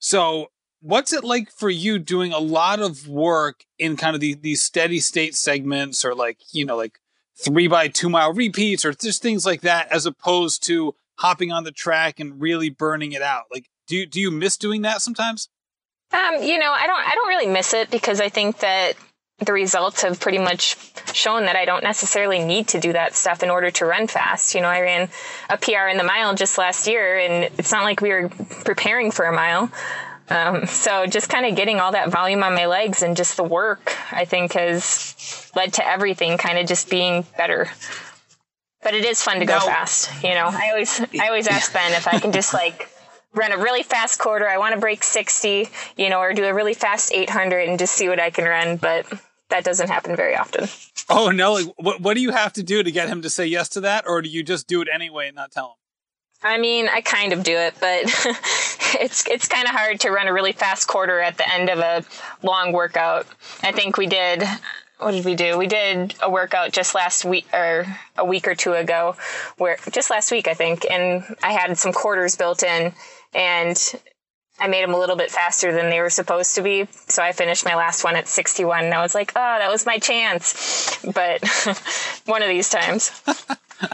So 0.00 0.48
what's 0.80 1.12
it 1.12 1.24
like 1.24 1.50
for 1.50 1.70
you 1.70 1.98
doing 1.98 2.32
a 2.32 2.38
lot 2.38 2.80
of 2.80 3.08
work 3.08 3.64
in 3.78 3.96
kind 3.96 4.14
of 4.14 4.20
the, 4.20 4.34
these 4.34 4.62
steady 4.62 5.00
state 5.00 5.34
segments 5.34 6.04
or 6.04 6.14
like 6.14 6.38
you 6.52 6.64
know 6.64 6.76
like 6.76 6.98
three 7.36 7.66
by 7.66 7.88
two 7.88 8.08
mile 8.08 8.32
repeats 8.32 8.84
or 8.84 8.92
just 8.92 9.22
things 9.22 9.44
like 9.44 9.62
that 9.62 9.90
as 9.90 10.06
opposed 10.06 10.64
to 10.66 10.94
hopping 11.18 11.50
on 11.50 11.64
the 11.64 11.72
track 11.72 12.20
and 12.20 12.40
really 12.40 12.70
burning 12.70 13.12
it 13.12 13.22
out 13.22 13.44
like 13.52 13.68
do 13.86 13.96
you, 13.96 14.06
do 14.06 14.20
you 14.20 14.30
miss 14.30 14.56
doing 14.56 14.82
that 14.82 15.00
sometimes 15.00 15.48
um, 16.12 16.42
you 16.42 16.58
know, 16.58 16.72
I 16.72 16.86
don't 16.86 17.00
I 17.00 17.14
don't 17.14 17.28
really 17.28 17.46
miss 17.46 17.74
it 17.74 17.90
because 17.90 18.20
I 18.20 18.28
think 18.28 18.60
that 18.60 18.94
the 19.40 19.52
results 19.52 20.02
have 20.02 20.18
pretty 20.18 20.38
much 20.38 20.76
shown 21.14 21.44
that 21.44 21.54
I 21.54 21.64
don't 21.64 21.84
necessarily 21.84 22.40
need 22.40 22.68
to 22.68 22.80
do 22.80 22.92
that 22.92 23.14
stuff 23.14 23.42
in 23.42 23.50
order 23.50 23.70
to 23.70 23.84
run 23.84 24.08
fast. 24.08 24.54
You 24.54 24.62
know, 24.62 24.68
I 24.68 24.80
ran 24.80 25.08
a 25.48 25.56
PR 25.56 25.88
in 25.90 25.96
the 25.96 26.04
mile 26.04 26.34
just 26.34 26.58
last 26.58 26.88
year, 26.88 27.18
and 27.18 27.44
it's 27.58 27.70
not 27.70 27.84
like 27.84 28.00
we 28.00 28.10
were 28.10 28.28
preparing 28.64 29.10
for 29.10 29.26
a 29.26 29.32
mile. 29.32 29.70
Um, 30.30 30.66
so 30.66 31.06
just 31.06 31.30
kind 31.30 31.46
of 31.46 31.56
getting 31.56 31.80
all 31.80 31.92
that 31.92 32.10
volume 32.10 32.42
on 32.42 32.54
my 32.54 32.66
legs 32.66 33.02
and 33.02 33.16
just 33.16 33.36
the 33.36 33.44
work, 33.44 33.96
I 34.12 34.24
think, 34.24 34.52
has 34.54 35.50
led 35.54 35.74
to 35.74 35.86
everything 35.86 36.36
kind 36.36 36.58
of 36.58 36.66
just 36.66 36.90
being 36.90 37.24
better. 37.36 37.70
But 38.82 38.94
it 38.94 39.04
is 39.04 39.22
fun 39.22 39.40
to 39.40 39.46
go 39.46 39.58
fast. 39.60 40.22
You 40.22 40.30
know, 40.30 40.48
I 40.52 40.70
always 40.70 41.00
I 41.20 41.28
always 41.28 41.48
ask 41.48 41.72
Ben 41.72 41.92
if 41.92 42.06
I 42.06 42.18
can 42.18 42.32
just 42.32 42.54
like 42.54 42.90
run 43.38 43.52
a 43.52 43.58
really 43.58 43.82
fast 43.82 44.18
quarter. 44.18 44.48
I 44.48 44.58
want 44.58 44.74
to 44.74 44.80
break 44.80 45.02
60, 45.02 45.68
you 45.96 46.10
know, 46.10 46.18
or 46.18 46.32
do 46.34 46.44
a 46.44 46.52
really 46.52 46.74
fast 46.74 47.12
800 47.12 47.68
and 47.68 47.78
just 47.78 47.94
see 47.94 48.08
what 48.08 48.20
I 48.20 48.30
can 48.30 48.44
run. 48.44 48.76
But 48.76 49.06
that 49.48 49.64
doesn't 49.64 49.88
happen 49.88 50.16
very 50.16 50.36
often. 50.36 50.68
Oh 51.08 51.30
no! 51.30 51.58
What 51.78 52.00
what 52.00 52.14
do 52.14 52.20
you 52.20 52.32
have 52.32 52.52
to 52.54 52.62
do 52.62 52.82
to 52.82 52.90
get 52.90 53.08
him 53.08 53.22
to 53.22 53.30
say 53.30 53.46
yes 53.46 53.68
to 53.70 53.80
that, 53.80 54.04
or 54.06 54.20
do 54.20 54.28
you 54.28 54.42
just 54.42 54.66
do 54.66 54.82
it 54.82 54.88
anyway 54.92 55.28
and 55.28 55.36
not 55.36 55.52
tell 55.52 55.66
him? 55.66 55.74
I 56.42 56.58
mean, 56.58 56.88
I 56.88 57.00
kind 57.00 57.32
of 57.32 57.42
do 57.42 57.56
it, 57.56 57.74
but 57.80 58.02
it's 59.00 59.26
it's 59.26 59.48
kind 59.48 59.64
of 59.64 59.70
hard 59.70 60.00
to 60.00 60.10
run 60.10 60.28
a 60.28 60.32
really 60.32 60.52
fast 60.52 60.86
quarter 60.86 61.20
at 61.20 61.36
the 61.36 61.52
end 61.52 61.68
of 61.68 61.78
a 61.78 62.04
long 62.46 62.72
workout. 62.72 63.26
I 63.62 63.72
think 63.72 63.96
we 63.96 64.06
did. 64.06 64.44
What 64.98 65.12
did 65.12 65.24
we 65.24 65.36
do? 65.36 65.56
We 65.56 65.68
did 65.68 66.14
a 66.20 66.28
workout 66.28 66.72
just 66.72 66.94
last 66.94 67.24
week 67.24 67.46
or 67.54 67.86
a 68.16 68.24
week 68.24 68.48
or 68.48 68.54
two 68.54 68.72
ago, 68.72 69.16
where 69.56 69.78
just 69.92 70.10
last 70.10 70.30
week 70.30 70.48
I 70.48 70.54
think, 70.54 70.86
and 70.90 71.24
I 71.42 71.52
had 71.52 71.78
some 71.78 71.92
quarters 71.92 72.34
built 72.34 72.64
in, 72.64 72.92
and 73.34 73.76
I 74.60 74.66
made 74.66 74.82
them 74.82 74.94
a 74.94 74.98
little 74.98 75.16
bit 75.16 75.30
faster 75.30 75.72
than 75.72 75.90
they 75.90 76.00
were 76.00 76.10
supposed 76.10 76.54
to 76.56 76.62
be. 76.62 76.88
So 77.06 77.22
I 77.22 77.32
finished 77.32 77.64
my 77.64 77.76
last 77.76 78.02
one 78.02 78.16
at 78.16 78.26
61 78.26 78.84
and 78.84 78.94
I 78.94 79.02
was 79.02 79.14
like, 79.14 79.32
oh, 79.36 79.58
that 79.58 79.70
was 79.70 79.86
my 79.86 79.98
chance. 79.98 80.98
But 81.04 81.46
one 82.26 82.42
of 82.42 82.48
these 82.48 82.68
times. 82.68 83.22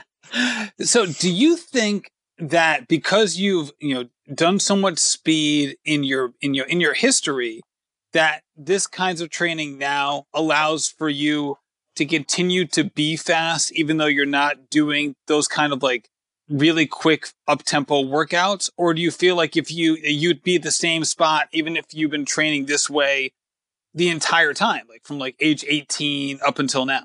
so 0.80 1.06
do 1.06 1.30
you 1.30 1.56
think 1.56 2.10
that 2.38 2.88
because 2.88 3.36
you've, 3.36 3.72
you 3.78 3.94
know, 3.94 4.08
done 4.32 4.58
so 4.58 4.74
much 4.74 4.98
speed 4.98 5.76
in 5.84 6.02
your, 6.02 6.32
in 6.40 6.54
your, 6.54 6.66
in 6.66 6.80
your 6.80 6.94
history, 6.94 7.60
that 8.14 8.42
this 8.56 8.86
kinds 8.86 9.20
of 9.20 9.28
training 9.28 9.76
now 9.76 10.24
allows 10.32 10.88
for 10.88 11.08
you 11.08 11.56
to 11.96 12.06
continue 12.06 12.64
to 12.66 12.84
be 12.84 13.16
fast, 13.16 13.72
even 13.72 13.98
though 13.98 14.06
you're 14.06 14.24
not 14.24 14.70
doing 14.70 15.14
those 15.26 15.46
kind 15.46 15.72
of 15.72 15.82
like 15.82 16.08
really 16.48 16.86
quick 16.86 17.28
up 17.48 17.62
tempo 17.62 18.02
workouts? 18.02 18.70
Or 18.76 18.94
do 18.94 19.00
you 19.00 19.10
feel 19.10 19.36
like 19.36 19.56
if 19.56 19.70
you 19.70 19.96
you'd 20.02 20.42
be 20.42 20.56
at 20.56 20.62
the 20.62 20.70
same 20.70 21.04
spot 21.04 21.48
even 21.52 21.76
if 21.76 21.86
you've 21.92 22.10
been 22.10 22.24
training 22.24 22.66
this 22.66 22.88
way 22.88 23.32
the 23.94 24.08
entire 24.08 24.52
time 24.52 24.86
like 24.88 25.04
from 25.04 25.18
like 25.18 25.36
age 25.40 25.64
18 25.66 26.40
up 26.44 26.58
until 26.58 26.84
now? 26.86 27.02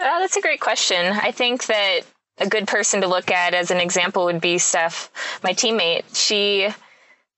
Uh, 0.00 0.18
that's 0.20 0.36
a 0.36 0.40
great 0.40 0.60
question. 0.60 1.06
I 1.06 1.30
think 1.30 1.66
that 1.66 2.00
a 2.38 2.48
good 2.48 2.66
person 2.66 3.02
to 3.02 3.08
look 3.08 3.30
at 3.30 3.54
as 3.54 3.70
an 3.70 3.78
example 3.78 4.24
would 4.24 4.40
be 4.40 4.58
steph 4.58 5.10
my 5.42 5.52
teammate. 5.52 6.04
She 6.14 6.68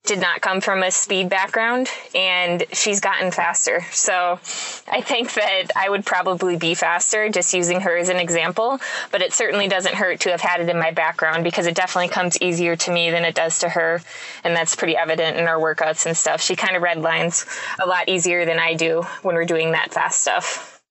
did 0.05 0.21
not 0.21 0.43
come 0.43 0.61
from 0.61 0.83
a 0.83 0.91
speed 0.91 1.31
background 1.31 1.89
and 2.15 2.65
she's 2.73 3.01
gotten 3.01 3.31
faster. 3.31 3.87
So 3.91 4.39
I 4.87 5.01
think 5.01 5.33
that 5.33 5.69
I 5.75 5.89
would 5.89 6.05
probably 6.05 6.57
be 6.57 6.75
faster 6.75 7.31
just 7.31 7.55
using 7.55 7.81
her 7.81 7.97
as 7.97 8.11
an 8.11 8.19
example, 8.19 8.81
but 9.11 9.23
it 9.23 9.33
certainly 9.33 9.67
doesn't 9.67 9.95
hurt 9.95 10.21
to 10.21 10.31
have 10.31 10.43
had 10.43 10.61
it 10.61 10.69
in 10.69 10.79
my 10.79 10.91
background 10.91 11.43
because 11.43 11.67
it 11.67 11.75
definitely 11.75 12.09
comes 12.09 12.37
easier 12.43 12.77
to 12.77 12.93
me 12.93 13.11
than 13.11 13.25
it 13.25 13.35
does 13.35 13.61
to 13.61 13.69
her. 13.71 14.03
And 14.45 14.55
that's 14.55 14.77
pretty 14.77 14.95
evident 14.95 15.39
in 15.39 15.47
our 15.47 15.59
workouts 15.59 16.05
and 16.05 16.15
stuff. 16.15 16.43
She 16.43 16.55
kind 16.55 16.77
of 16.77 16.83
red 16.83 17.01
lines 17.01 17.47
a 17.83 17.87
lot 17.87 18.09
easier 18.09 18.45
than 18.45 18.59
I 18.59 18.75
do 18.75 19.03
when 19.23 19.35
we're 19.35 19.47
doing 19.47 19.73
that 19.73 19.95
fast 19.95 20.21
stuff. 20.21 20.83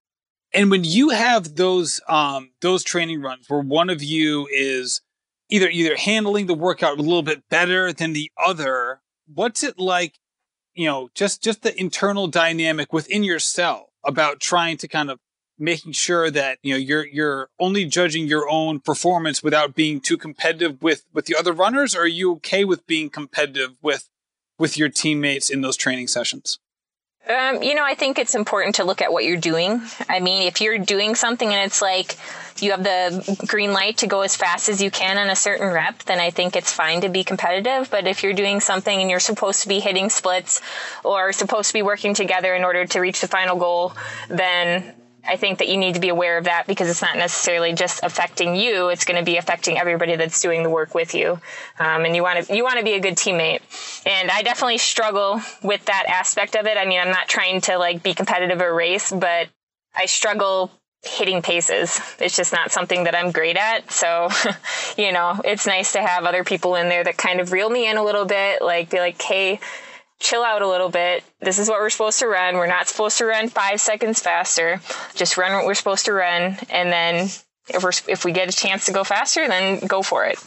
And 0.56 0.72
when 0.72 0.84
you 0.84 1.10
have 1.10 1.56
those 1.56 2.00
um 2.08 2.52
those 2.62 2.84
training 2.84 3.22
runs 3.22 3.48
where 3.48 3.62
one 3.62 3.90
of 3.90 4.02
you 4.02 4.48
is 4.52 5.02
either 5.50 5.70
either 5.70 5.96
handling 5.96 6.48
the 6.48 6.54
workout 6.54 6.98
a 6.98 7.02
little 7.02 7.24
bit 7.24 7.44
better 7.50 7.94
than 7.94 8.14
the 8.14 8.32
other 8.44 9.02
what's 9.32 9.64
it 9.64 9.78
like, 9.78 10.20
you 10.74 10.88
know, 10.88 11.10
just, 11.14 11.44
just 11.44 11.62
the 11.62 11.80
internal 11.80 12.28
dynamic 12.28 12.92
within 12.94 13.24
yourself 13.24 13.90
about 14.04 14.40
trying 14.40 14.78
to 14.78 14.88
kind 14.88 15.10
of 15.10 15.20
making 15.60 15.92
sure 15.92 16.32
that, 16.32 16.58
you 16.64 16.74
know, 16.74 16.80
you're, 16.80 17.06
you're 17.06 17.50
only 17.60 17.86
judging 17.86 18.28
your 18.28 18.50
own 18.50 18.80
performance 18.80 19.44
without 19.44 19.76
being 19.76 20.00
too 20.00 20.18
competitive 20.18 20.82
with, 20.82 21.06
with 21.14 21.26
the 21.26 21.36
other 21.36 21.54
runners? 21.54 21.96
Or 21.96 22.02
are 22.02 22.08
you 22.08 22.34
okay 22.34 22.66
with 22.66 22.88
being 22.88 23.10
competitive 23.10 23.76
with, 23.82 24.10
with 24.58 24.78
your 24.78 24.90
teammates 24.90 25.50
in 25.50 25.62
those 25.62 25.78
training 25.78 26.08
sessions? 26.08 26.60
Um, 27.28 27.64
you 27.64 27.74
know, 27.74 27.86
I 27.86 27.96
think 27.96 28.20
it's 28.20 28.36
important 28.36 28.76
to 28.76 28.84
look 28.84 29.02
at 29.02 29.14
what 29.14 29.24
you're 29.24 29.38
doing. 29.38 29.82
I 30.10 30.20
mean, 30.20 30.46
if 30.46 30.60
you're 30.60 30.78
doing 30.78 31.16
something 31.16 31.54
and 31.54 31.66
it's 31.66 31.82
like 31.82 32.18
you 32.62 32.72
have 32.72 32.84
the 32.84 33.46
green 33.48 33.72
light 33.72 33.98
to 33.98 34.08
go 34.08 34.22
as 34.22 34.36
fast 34.36 34.68
as 34.68 34.82
you 34.82 34.92
can 34.92 35.18
on 35.18 35.30
a 35.30 35.36
certain 35.36 35.72
rep, 35.72 36.04
then 36.04 36.20
I 36.20 36.32
think 36.32 36.58
it's 36.58 36.72
fine 36.72 37.02
to 37.02 37.10
be 37.10 37.24
competitive. 37.24 37.90
But 37.90 38.08
if 38.08 38.24
you're 38.24 38.34
doing 38.34 38.60
something 38.60 39.00
and 39.00 39.10
you're 39.10 39.22
supposed 39.22 39.62
to 39.62 39.70
be 39.70 39.80
hitting 39.80 40.10
splits 40.10 40.62
or 41.06 41.32
supposed 41.32 41.70
to 41.70 41.74
be 41.74 41.82
working 41.82 42.14
together 42.14 42.54
in 42.56 42.66
order 42.66 42.86
to 42.86 43.00
reach 43.00 43.22
the 43.22 43.30
final 43.30 43.58
goal, 43.58 43.94
then 44.28 44.94
I 45.26 45.38
think 45.38 45.60
that 45.60 45.70
you 45.70 45.78
need 45.78 45.96
to 45.96 46.02
be 46.02 46.10
aware 46.10 46.38
of 46.38 46.46
that 46.46 46.68
because 46.68 46.90
it's 46.90 47.02
not 47.02 47.16
necessarily 47.16 47.74
just 47.74 48.04
affecting 48.04 48.56
you; 48.56 48.90
it's 48.90 49.06
going 49.06 49.18
to 49.18 49.26
be 49.26 49.38
affecting 49.38 49.78
everybody 49.78 50.16
that's 50.16 50.42
doing 50.42 50.64
the 50.64 50.70
work 50.70 50.94
with 50.94 51.16
you. 51.16 51.40
Um, 51.80 52.06
and 52.06 52.16
you 52.16 52.22
want 52.22 52.46
to 52.46 52.56
you 52.56 52.64
want 52.64 52.80
to 52.80 52.84
be 52.84 52.94
a 52.94 53.00
good 53.00 53.16
teammate. 53.16 53.62
And 54.06 54.30
I 54.30 54.42
definitely 54.42 54.80
struggle 54.80 55.42
with 55.62 55.86
that 55.86 56.06
aspect 56.08 56.56
of 56.56 56.66
it. 56.66 56.78
I 56.78 56.86
mean, 56.86 57.00
I'm 57.00 57.12
not 57.12 57.28
trying 57.28 57.62
to 57.62 57.78
like 57.78 58.04
be 58.04 58.14
competitive 58.14 58.62
or 58.62 58.74
race, 58.74 59.12
but 59.12 59.50
I 59.96 60.08
struggle 60.08 60.72
hitting 61.04 61.42
paces. 61.42 62.00
It's 62.20 62.36
just 62.36 62.54
not 62.54 62.72
something 62.72 63.04
that 63.04 63.16
I'm 63.16 63.32
great 63.32 63.58
at. 63.58 63.92
So, 63.92 64.30
you 64.98 65.12
know, 65.12 65.40
it's 65.44 65.68
nice 65.68 65.94
to 65.94 66.02
have 66.02 66.26
other 66.26 66.44
people 66.44 66.76
in 66.76 66.90
there 66.90 67.04
that 67.04 67.18
kind 67.18 67.40
of 67.40 67.52
reel 67.52 67.70
me 67.70 67.90
in 67.90 67.98
a 67.98 68.04
little 68.04 68.26
bit, 68.26 68.62
like 68.62 68.90
be 68.90 69.00
like, 69.00 69.22
hey 69.22 69.60
chill 70.24 70.44
out 70.44 70.62
a 70.62 70.68
little 70.68 70.90
bit. 70.90 71.24
This 71.42 71.60
is 71.60 71.70
what 71.70 71.80
we're 71.80 71.90
supposed 71.90 72.20
to 72.20 72.28
run. 72.28 72.56
We're 72.56 72.68
not 72.68 72.88
supposed 72.88 73.18
to 73.20 73.26
run 73.26 73.50
five 73.50 73.80
seconds 73.82 74.20
faster. 74.20 74.82
Just 75.14 75.38
run 75.38 75.54
what 75.54 75.66
we're 75.66 75.74
supposed 75.76 76.06
to 76.06 76.14
run. 76.14 76.58
And 76.70 76.92
then 76.92 77.30
if 77.68 77.84
we're, 77.84 77.92
if 78.08 78.26
we 78.26 78.32
get 78.32 78.50
a 78.50 78.54
chance 78.54 78.86
to 78.86 78.94
go 78.94 79.04
faster, 79.04 79.48
then 79.48 79.86
go 79.86 80.02
for 80.02 80.26
it. 80.26 80.40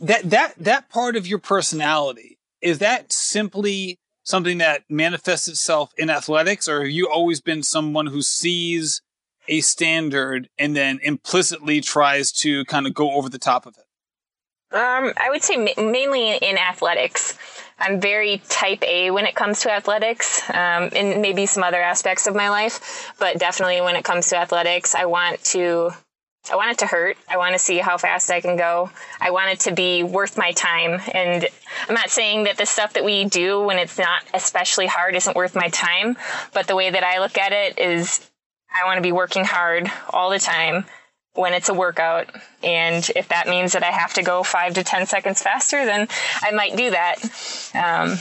That, 0.00 0.28
that, 0.30 0.54
that 0.58 0.90
part 0.90 1.16
of 1.16 1.26
your 1.26 1.38
personality, 1.38 2.38
is 2.60 2.80
that 2.80 3.12
simply 3.12 3.98
something 4.24 4.58
that 4.58 4.82
manifests 4.88 5.48
itself 5.48 5.92
in 5.96 6.10
athletics 6.10 6.66
or 6.66 6.82
have 6.82 6.90
you 6.90 7.08
always 7.08 7.40
been 7.40 7.62
someone 7.62 8.06
who 8.06 8.22
sees 8.22 9.00
a 9.46 9.60
standard 9.60 10.48
and 10.58 10.74
then 10.74 10.98
implicitly 11.02 11.80
tries 11.80 12.32
to 12.32 12.64
kind 12.64 12.86
of 12.86 12.94
go 12.94 13.12
over 13.12 13.28
the 13.28 13.38
top 13.38 13.66
of 13.66 13.76
it? 13.76 13.84
Um, 14.74 15.12
I 15.16 15.30
would 15.30 15.42
say 15.42 15.56
ma- 15.56 15.82
mainly 15.82 16.36
in 16.36 16.58
athletics. 16.58 17.38
I'm 17.78 18.00
very 18.00 18.38
type 18.48 18.82
A 18.82 19.10
when 19.10 19.26
it 19.26 19.34
comes 19.34 19.60
to 19.60 19.72
athletics, 19.72 20.48
um, 20.50 20.90
and 20.94 21.20
maybe 21.20 21.46
some 21.46 21.62
other 21.62 21.82
aspects 21.82 22.26
of 22.26 22.34
my 22.34 22.48
life, 22.48 23.12
but 23.18 23.38
definitely 23.38 23.80
when 23.80 23.96
it 23.96 24.04
comes 24.04 24.28
to 24.28 24.36
athletics, 24.36 24.94
I 24.94 25.06
want 25.06 25.42
to. 25.46 25.90
I 26.52 26.56
want 26.56 26.72
it 26.72 26.78
to 26.80 26.86
hurt. 26.86 27.16
I 27.26 27.38
want 27.38 27.54
to 27.54 27.58
see 27.58 27.78
how 27.78 27.96
fast 27.96 28.30
I 28.30 28.42
can 28.42 28.58
go. 28.58 28.90
I 29.18 29.30
want 29.30 29.52
it 29.52 29.60
to 29.60 29.72
be 29.72 30.02
worth 30.02 30.36
my 30.36 30.52
time. 30.52 31.00
And 31.14 31.46
I'm 31.88 31.94
not 31.94 32.10
saying 32.10 32.44
that 32.44 32.58
the 32.58 32.66
stuff 32.66 32.92
that 32.92 33.04
we 33.04 33.24
do 33.24 33.62
when 33.62 33.78
it's 33.78 33.96
not 33.96 34.22
especially 34.34 34.86
hard 34.86 35.16
isn't 35.16 35.34
worth 35.34 35.56
my 35.56 35.70
time, 35.70 36.18
but 36.52 36.66
the 36.66 36.76
way 36.76 36.90
that 36.90 37.02
I 37.02 37.20
look 37.20 37.38
at 37.38 37.52
it 37.52 37.78
is 37.78 38.30
I 38.70 38.84
want 38.84 38.98
to 38.98 39.02
be 39.02 39.10
working 39.10 39.46
hard 39.46 39.90
all 40.10 40.28
the 40.28 40.38
time 40.38 40.84
when 41.34 41.52
it's 41.52 41.68
a 41.68 41.74
workout. 41.74 42.28
And 42.62 43.08
if 43.14 43.28
that 43.28 43.48
means 43.48 43.72
that 43.72 43.82
I 43.82 43.90
have 43.90 44.14
to 44.14 44.22
go 44.22 44.42
five 44.42 44.74
to 44.74 44.84
10 44.84 45.06
seconds 45.06 45.42
faster, 45.42 45.84
then 45.84 46.08
I 46.40 46.52
might 46.52 46.76
do 46.76 46.90
that. 46.90 47.16
Um, 47.74 48.18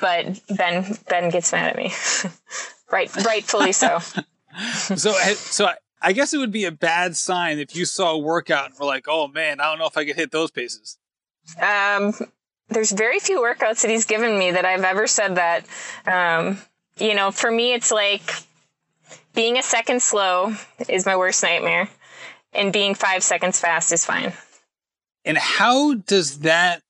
but 0.00 0.40
Ben, 0.56 0.96
Ben 1.08 1.30
gets 1.30 1.52
mad 1.52 1.70
at 1.70 1.76
me. 1.76 1.92
right, 2.92 3.14
rightfully 3.24 3.72
so. 3.72 3.98
so, 4.74 5.12
so 5.12 5.70
I 6.02 6.12
guess 6.12 6.34
it 6.34 6.38
would 6.38 6.52
be 6.52 6.64
a 6.64 6.72
bad 6.72 7.16
sign 7.16 7.58
if 7.58 7.74
you 7.74 7.84
saw 7.84 8.12
a 8.12 8.18
workout 8.18 8.70
and 8.70 8.78
were 8.78 8.86
like, 8.86 9.06
oh 9.08 9.28
man, 9.28 9.60
I 9.60 9.64
don't 9.64 9.78
know 9.78 9.86
if 9.86 9.96
I 9.96 10.04
could 10.04 10.16
hit 10.16 10.30
those 10.30 10.50
paces. 10.50 10.98
Um, 11.60 12.12
there's 12.68 12.92
very 12.92 13.18
few 13.18 13.40
workouts 13.40 13.82
that 13.82 13.90
he's 13.90 14.04
given 14.04 14.38
me 14.38 14.50
that 14.50 14.64
I've 14.64 14.84
ever 14.84 15.06
said 15.06 15.36
that. 15.36 15.64
Um, 16.06 16.58
you 16.98 17.14
know, 17.14 17.30
for 17.30 17.50
me, 17.50 17.72
it's 17.72 17.92
like 17.92 18.34
being 19.34 19.58
a 19.58 19.62
second 19.62 20.02
slow 20.02 20.54
is 20.88 21.06
my 21.06 21.16
worst 21.16 21.42
nightmare 21.42 21.88
and 22.56 22.72
being 22.72 22.94
five 22.94 23.22
seconds 23.22 23.60
fast 23.60 23.92
is 23.92 24.04
fine. 24.04 24.32
And 25.24 25.38
how 25.38 25.94
does 25.94 26.40
that 26.40 26.82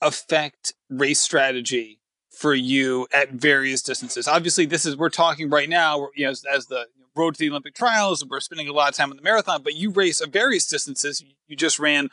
affect 0.00 0.74
race 0.88 1.20
strategy 1.20 2.00
for 2.30 2.54
you 2.54 3.06
at 3.12 3.30
various 3.30 3.82
distances? 3.82 4.28
Obviously, 4.28 4.66
this 4.66 4.86
is 4.86 4.96
we're 4.96 5.08
talking 5.08 5.50
right 5.50 5.68
now, 5.68 6.08
you 6.14 6.24
know, 6.24 6.30
as, 6.30 6.44
as 6.44 6.66
the 6.66 6.86
road 7.16 7.34
to 7.34 7.38
the 7.38 7.50
Olympic 7.50 7.74
trials, 7.74 8.24
we're 8.24 8.40
spending 8.40 8.68
a 8.68 8.72
lot 8.72 8.88
of 8.88 8.94
time 8.94 9.10
on 9.10 9.16
the 9.16 9.22
marathon, 9.22 9.62
but 9.62 9.74
you 9.74 9.90
race 9.90 10.20
at 10.20 10.30
various 10.30 10.66
distances. 10.66 11.24
You 11.48 11.56
just 11.56 11.78
ran 11.78 12.08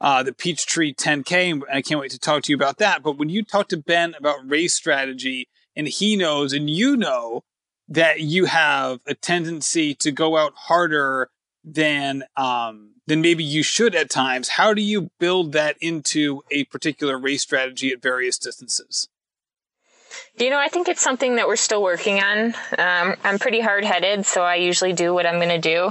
uh, 0.00 0.22
the 0.22 0.32
Peachtree 0.32 0.92
10K, 0.92 1.52
and 1.52 1.64
I 1.72 1.82
can't 1.82 2.00
wait 2.00 2.10
to 2.10 2.18
talk 2.18 2.42
to 2.44 2.52
you 2.52 2.56
about 2.56 2.78
that. 2.78 3.02
But 3.02 3.18
when 3.18 3.28
you 3.28 3.42
talk 3.42 3.68
to 3.68 3.76
Ben 3.76 4.14
about 4.18 4.48
race 4.48 4.74
strategy, 4.74 5.48
and 5.74 5.88
he 5.88 6.16
knows, 6.16 6.52
and 6.52 6.68
you 6.68 6.96
know 6.96 7.44
that 7.88 8.20
you 8.20 8.44
have 8.46 9.00
a 9.06 9.14
tendency 9.14 9.94
to 9.94 10.10
go 10.10 10.36
out 10.36 10.52
harder 10.54 11.30
than 11.64 12.24
um, 12.36 12.92
then 13.06 13.20
maybe 13.20 13.44
you 13.44 13.62
should 13.62 13.94
at 13.94 14.10
times. 14.10 14.50
How 14.50 14.74
do 14.74 14.82
you 14.82 15.10
build 15.18 15.52
that 15.52 15.76
into 15.80 16.42
a 16.50 16.64
particular 16.64 17.18
race 17.18 17.42
strategy 17.42 17.92
at 17.92 18.02
various 18.02 18.38
distances? 18.38 19.08
You 20.38 20.50
know, 20.50 20.58
I 20.58 20.68
think 20.68 20.88
it's 20.88 21.00
something 21.00 21.36
that 21.36 21.46
we're 21.46 21.56
still 21.56 21.82
working 21.82 22.20
on. 22.20 22.54
Um, 22.78 23.16
I'm 23.24 23.38
pretty 23.38 23.60
hard 23.60 23.84
headed, 23.84 24.26
so 24.26 24.42
I 24.42 24.56
usually 24.56 24.92
do 24.92 25.12
what 25.14 25.26
I'm 25.26 25.36
going 25.36 25.48
to 25.48 25.58
do. 25.58 25.86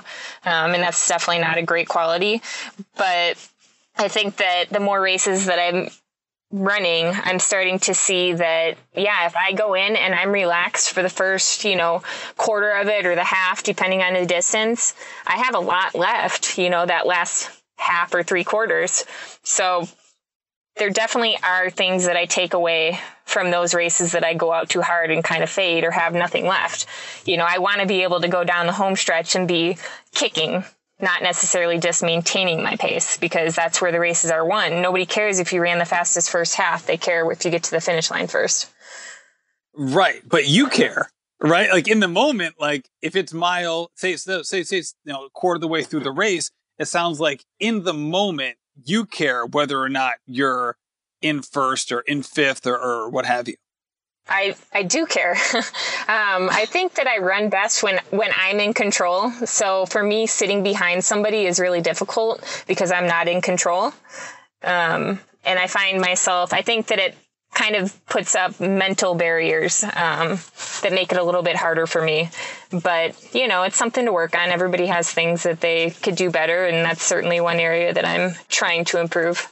Um, 0.46 0.74
and 0.74 0.84
that's 0.84 1.08
definitely 1.08 1.42
not 1.42 1.58
a 1.58 1.64
great 1.64 1.88
quality. 1.88 2.42
But 2.96 3.38
I 3.98 4.08
think 4.08 4.38
that 4.38 4.66
the 4.70 4.80
more 4.80 5.00
races 5.00 5.46
that 5.46 5.60
I'm 5.60 5.90
running, 6.52 7.08
I'm 7.08 7.40
starting 7.40 7.80
to 7.80 7.94
see 7.94 8.34
that, 8.34 8.78
yeah, 8.96 9.26
if 9.26 9.36
I 9.36 9.54
go 9.54 9.74
in 9.74 9.96
and 9.96 10.14
I'm 10.14 10.32
relaxed 10.32 10.92
for 10.92 11.02
the 11.02 11.10
first, 11.10 11.64
you 11.64 11.76
know, 11.76 12.04
quarter 12.38 12.72
of 12.72 12.88
it 12.88 13.06
or 13.06 13.16
the 13.16 13.24
half, 13.24 13.64
depending 13.64 14.02
on 14.02 14.14
the 14.14 14.26
distance, 14.26 14.94
I 15.26 15.38
have 15.38 15.56
a 15.56 15.60
lot 15.60 15.96
left, 15.96 16.58
you 16.58 16.70
know, 16.70 16.86
that 16.86 17.08
last 17.08 17.50
half 17.78 18.14
or 18.14 18.24
three 18.24 18.44
quarters. 18.44 19.06
So 19.44 19.88
there 20.78 20.90
definitely 20.90 21.38
are 21.44 21.70
things 21.70 22.06
that 22.06 22.18
I 22.18 22.26
take 22.26 22.54
away 22.54 23.00
from 23.26 23.52
those 23.52 23.74
races 23.74 24.12
that 24.12 24.24
I 24.24 24.34
go 24.34 24.52
out 24.52 24.70
too 24.70 24.82
hard 24.82 25.12
and 25.12 25.24
kind 25.24 25.44
of 25.44 25.50
fade 25.50 25.84
or 25.84 25.92
have 25.92 26.14
nothing 26.14 26.46
left. 26.46 26.86
You 27.26 27.38
know, 27.38 27.46
I 27.48 27.60
want 27.60 27.82
to 27.82 27.88
be 27.88 28.04
able 28.04 28.22
to 28.22 28.28
go 28.28 28.44
down 28.44 28.68
the 28.68 28.74
home 28.74 28.96
stretch 28.96 29.36
and 29.36 29.48
be 29.48 29.78
kicking, 30.14 30.64
not 31.02 31.24
necessarily 31.24 31.80
just 31.80 32.04
maintaining 32.04 32.64
my 32.64 32.76
pace 32.76 33.18
because 33.18 33.56
that's 33.56 33.82
where 33.82 33.92
the 33.92 34.00
races 34.00 34.32
are 34.32 34.46
won. 34.46 34.82
Nobody 34.82 35.06
cares 35.06 35.40
if 35.40 35.54
you 35.54 35.62
ran 35.62 35.80
the 35.80 35.86
fastest 35.86 36.30
first 36.30 36.56
half. 36.56 36.86
They 36.86 36.98
care 36.98 37.30
if 37.32 37.44
you 37.46 37.52
get 37.52 37.64
to 37.64 37.72
the 37.72 37.82
finish 37.82 38.12
line 38.12 38.28
first. 38.28 38.72
Right. 39.74 40.22
But 40.28 40.48
you 40.48 40.68
care, 40.68 41.10
right? 41.42 41.70
Like 41.72 41.88
in 41.88 42.00
the 42.00 42.08
moment, 42.08 42.56
like 42.60 42.90
if 43.02 43.16
it's 43.16 43.34
mile, 43.34 43.92
say 43.96 44.14
it's, 44.14 44.24
say, 44.24 44.64
say 44.64 44.78
it's, 44.78 44.96
you 45.06 45.14
know, 45.14 45.26
a 45.26 45.30
quarter 45.30 45.56
of 45.56 45.62
the 45.62 45.68
way 45.68 45.84
through 45.84 46.02
the 46.02 46.12
race, 46.12 46.52
it 46.78 46.86
sounds 46.86 47.20
like 47.20 47.46
in 47.60 47.84
the 47.84 47.94
moment, 47.94 48.58
you 48.84 49.06
care 49.06 49.46
whether 49.46 49.80
or 49.80 49.90
not 49.90 50.16
you're 50.26 50.78
in 51.22 51.42
first 51.42 51.92
or 51.92 52.02
in 52.02 52.24
fifth 52.24 52.66
or, 52.66 52.78
or 52.78 53.10
what 53.10 53.26
have 53.26 53.48
you. 53.48 53.56
I, 54.28 54.56
I 54.74 54.84
do 54.84 55.06
care. 55.06 55.32
um, 55.54 56.50
I 56.50 56.66
think 56.68 56.96
that 56.96 57.08
I 57.08 57.18
run 57.18 57.50
best 57.50 57.84
when, 57.84 58.00
when 58.12 58.32
I'm 58.36 58.60
in 58.60 58.74
control. 58.74 59.32
So 59.32 59.86
for 59.86 60.04
me, 60.04 60.28
sitting 60.28 60.64
behind 60.64 61.04
somebody 61.04 61.46
is 61.46 61.60
really 61.60 61.82
difficult 61.82 62.64
because 62.68 62.92
I'm 62.92 63.08
not 63.08 63.28
in 63.28 63.42
control. 63.42 63.94
Um, 64.64 65.20
and 65.44 65.60
I 65.60 65.68
find 65.68 66.00
myself, 66.00 66.54
I 66.54 66.62
think 66.62 66.88
that 66.88 67.00
it 67.00 67.16
kind 67.54 67.76
of 67.76 68.06
puts 68.06 68.36
up 68.36 68.60
mental 68.60 69.14
barriers 69.16 69.84
um, 69.84 70.40
that 70.82 70.92
make 70.94 71.12
it 71.12 71.18
a 71.18 71.24
little 71.24 71.42
bit 71.42 71.56
harder 71.56 71.86
for 71.86 72.02
me. 72.02 72.30
But, 72.72 73.16
you 73.36 73.48
know, 73.48 73.64
it's 73.64 73.76
something 73.76 74.06
to 74.06 74.14
work 74.14 74.36
on. 74.36 74.50
Everybody 74.50 74.86
has 74.88 75.12
things 75.12 75.44
that 75.44 75.60
they 75.60 75.90
could 75.90 76.16
do 76.16 76.30
better. 76.32 76.66
And 76.66 76.86
that's 76.86 77.04
certainly 77.04 77.42
one 77.42 77.60
area 77.60 77.94
that 77.94 78.06
I'm 78.06 78.36
trying 78.48 78.86
to 78.86 79.02
improve. 79.02 79.52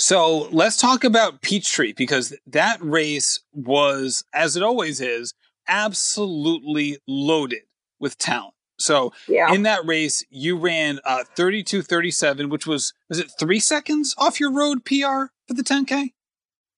So 0.00 0.48
let's 0.50 0.78
talk 0.78 1.04
about 1.04 1.42
Peachtree 1.42 1.92
because 1.92 2.34
that 2.46 2.78
race 2.80 3.40
was, 3.52 4.24
as 4.32 4.56
it 4.56 4.62
always 4.62 4.98
is, 4.98 5.34
absolutely 5.68 6.96
loaded 7.06 7.64
with 8.00 8.16
talent. 8.16 8.54
So 8.78 9.12
yeah. 9.28 9.52
in 9.52 9.62
that 9.64 9.84
race, 9.84 10.24
you 10.30 10.56
ran 10.56 11.00
uh, 11.04 11.24
32 11.36 11.82
37, 11.82 12.48
which 12.48 12.66
was, 12.66 12.94
was 13.10 13.18
it 13.18 13.30
three 13.38 13.60
seconds 13.60 14.14
off 14.16 14.40
your 14.40 14.50
road 14.50 14.86
PR 14.86 15.28
for 15.46 15.52
the 15.52 15.62
10K? 15.62 16.14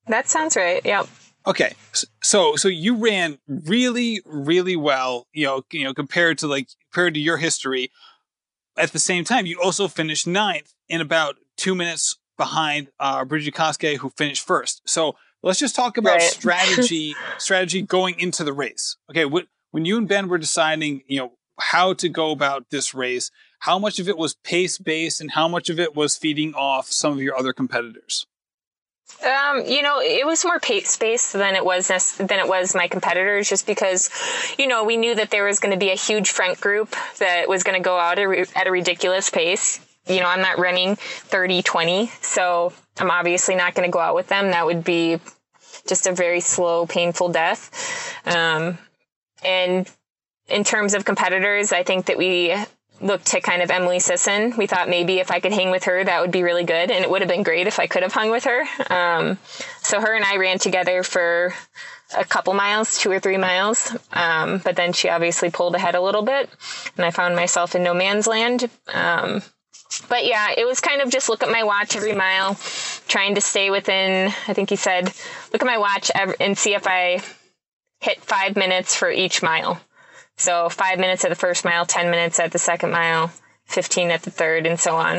That 0.09 0.29
sounds 0.29 0.57
right. 0.57 0.85
Yep. 0.85 1.07
Okay. 1.47 1.75
So, 2.25 2.57
so 2.57 2.67
you 2.67 2.97
ran 2.97 3.39
really, 3.47 4.21
really 4.27 4.75
well, 4.75 5.29
you 5.33 5.47
know, 5.47 5.63
you 5.71 5.85
know, 5.85 5.95
compared 5.95 6.39
to 6.39 6.49
like, 6.49 6.71
compared 6.91 7.15
to 7.15 7.21
your 7.21 7.37
history. 7.37 7.93
At 8.77 8.91
the 8.91 8.99
same 8.99 9.23
time, 9.23 9.47
you 9.47 9.61
also 9.63 9.87
finished 9.87 10.27
ninth 10.27 10.75
in 10.89 11.01
about 11.01 11.37
two 11.57 11.77
minutes 11.77 12.17
behind 12.43 12.89
uh, 12.99 13.25
Brigid 13.25 13.55
Kosgei, 13.55 13.97
who 13.97 14.11
finished 14.11 14.45
first. 14.45 14.83
So 14.85 15.15
let's 15.45 15.61
just 15.61 15.77
talk 15.77 15.97
about 15.97 16.15
right. 16.15 16.23
strategy, 16.41 17.15
strategy 17.39 17.83
going 17.83 18.19
into 18.19 18.43
the 18.43 18.53
race. 18.53 18.97
Okay, 19.09 19.25
what, 19.25 19.47
when 19.71 19.85
you 19.85 19.97
and 19.97 20.09
Ben 20.09 20.27
were 20.27 20.39
deciding, 20.39 21.03
you 21.07 21.21
know, 21.21 21.33
how 21.61 21.93
to 21.95 22.09
go 22.09 22.33
about 22.33 22.71
this 22.71 22.95
race, 22.95 23.31
how 23.61 23.79
much 23.79 24.01
of 24.01 24.09
it 24.09 24.19
was 24.19 24.35
pace 24.35 24.77
based, 24.77 25.21
and 25.21 25.31
how 25.31 25.47
much 25.47 25.71
of 25.71 25.79
it 25.79 25.95
was 25.95 26.17
feeding 26.17 26.53
off 26.55 26.91
some 26.91 27.13
of 27.13 27.21
your 27.21 27.39
other 27.39 27.53
competitors? 27.53 28.27
Um, 29.25 29.65
you 29.65 29.83
know, 29.83 30.01
it 30.01 30.27
was 30.27 30.45
more 30.45 30.59
pace 30.59 30.97
based 30.97 31.35
than 31.35 31.55
it 31.55 31.65
was 31.65 31.87
than 32.17 32.41
it 32.41 32.49
was 32.49 32.75
my 32.75 32.89
competitors, 32.89 33.49
just 33.49 33.69
because, 33.69 34.11
you 34.59 34.67
know, 34.67 34.83
we 34.83 34.97
knew 34.97 35.15
that 35.15 35.31
there 35.31 35.45
was 35.45 35.61
going 35.61 35.73
to 35.73 35.79
be 35.79 35.91
a 35.91 35.97
huge 35.97 36.31
front 36.31 36.61
group 36.61 36.97
that 37.21 37.49
was 37.49 37.63
going 37.63 37.81
to 37.81 37.85
go 37.85 37.97
out 37.97 38.19
at 38.19 38.67
a 38.67 38.71
ridiculous 38.73 39.31
pace 39.31 39.79
you 40.07 40.21
know, 40.21 40.27
I'm 40.27 40.41
not 40.41 40.59
running 40.59 40.97
30 40.97 41.63
20. 41.63 42.07
So 42.21 42.73
I'm 42.99 43.11
obviously 43.11 43.55
not 43.55 43.75
going 43.75 43.89
to 43.89 43.93
go 43.93 44.01
out 44.01 44.15
with 44.15 44.29
them. 44.29 44.51
That 44.51 44.67
would 44.67 44.85
be 44.85 45.19
just 45.87 46.07
a 46.07 46.13
very 46.13 46.41
slow, 46.41 46.87
painful 46.87 47.31
death. 47.31 48.17
Um, 48.27 48.79
and 49.45 49.91
in 50.49 50.65
terms 50.65 50.95
of 50.95 51.05
competitors, 51.05 51.73
I 51.73 51.83
think 51.83 52.07
that 52.07 52.19
we 52.19 52.55
looked 53.01 53.27
to 53.27 53.41
kind 53.41 53.63
of 53.63 53.71
Emily 53.71 53.99
Sisson. 53.99 54.55
We 54.57 54.67
thought 54.67 54.89
maybe 54.89 55.19
if 55.19 55.31
I 55.31 55.41
could 55.41 55.53
hang 55.53 55.71
with 55.71 55.85
her, 55.85 56.05
that 56.05 56.21
would 56.21 56.31
be 56.31 56.43
really 56.43 56.65
good. 56.65 56.91
And 56.91 57.05
it 57.05 57.11
would 57.11 57.21
have 57.21 57.29
been 57.29 57.43
great 57.43 57.67
if 57.67 57.81
I 57.81 57.87
could 57.87 58.03
have 58.03 58.13
hung 58.13 58.31
with 58.31 58.45
her. 58.45 58.63
Um, 58.91 59.39
so 59.83 60.01
her 60.01 60.15
and 60.15 60.25
I 60.25 60.37
ran 60.37 60.59
together 60.59 61.03
for 61.03 61.53
a 62.17 62.25
couple 62.25 62.55
miles, 62.55 62.99
two 62.99 63.11
or 63.11 63.19
three 63.19 63.39
miles. 63.39 63.97
Um, 64.13 64.59
but 64.59 64.77
then 64.77 64.93
she 64.93 65.09
obviously 65.09 65.51
pulled 65.51 65.75
ahead 65.75 65.95
a 65.95 66.01
little 66.01 66.23
bit 66.23 66.49
and 66.97 67.05
I 67.05 67.11
found 67.11 67.35
myself 67.35 67.75
in 67.75 67.83
no 67.83 67.95
man's 67.95 68.27
land. 68.27 68.71
Um, 68.93 69.43
but 70.01 70.25
yeah, 70.25 70.55
it 70.57 70.67
was 70.67 70.81
kind 70.81 71.01
of 71.01 71.11
just 71.11 71.29
look 71.29 71.43
at 71.43 71.51
my 71.51 71.65
watch 71.65 71.97
every 71.97 72.15
mile, 72.15 72.59
trying 73.09 73.35
to 73.35 73.41
stay 73.41 73.71
within, 73.71 74.29
I 74.49 74.53
think 74.53 74.71
he 74.71 74.77
said, 74.77 75.13
look 75.53 75.63
at 75.63 75.67
my 75.67 75.79
watch 75.79 76.11
and 76.41 76.57
see 76.57 76.75
if 76.75 76.87
I 76.87 77.21
hit 78.01 78.21
five 78.23 78.57
minutes 78.57 78.97
for 78.97 79.11
each 79.11 79.43
mile. 79.43 79.81
So 80.37 80.69
five 80.69 80.99
minutes 80.99 81.25
at 81.25 81.29
the 81.29 81.37
first 81.37 81.65
mile, 81.65 81.87
10 81.87 82.11
minutes 82.11 82.41
at 82.41 82.53
the 82.53 82.59
second 82.59 82.91
mile, 82.91 83.31
15 83.67 84.11
at 84.11 84.23
the 84.23 84.31
third, 84.31 84.67
and 84.67 84.79
so 84.79 84.97
on. 84.97 85.19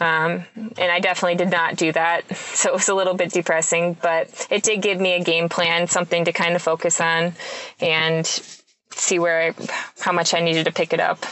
Um, 0.00 0.44
and 0.56 0.90
I 0.90 1.00
definitely 1.00 1.36
did 1.36 1.50
not 1.50 1.76
do 1.76 1.92
that. 1.92 2.24
So 2.54 2.70
it 2.70 2.74
was 2.74 2.88
a 2.88 2.94
little 2.94 3.14
bit 3.14 3.32
depressing, 3.32 3.96
but 4.00 4.46
it 4.48 4.62
did 4.62 4.80
give 4.80 4.98
me 4.98 5.12
a 5.12 5.22
game 5.22 5.48
plan, 5.48 5.86
something 5.86 6.24
to 6.24 6.32
kind 6.32 6.54
of 6.54 6.62
focus 6.62 7.00
on 7.00 7.34
and 7.80 8.26
see 8.90 9.18
where 9.18 9.48
I, 9.48 9.54
how 10.00 10.12
much 10.12 10.32
I 10.34 10.40
needed 10.40 10.64
to 10.64 10.72
pick 10.72 10.92
it 10.92 11.00
up. 11.00 11.26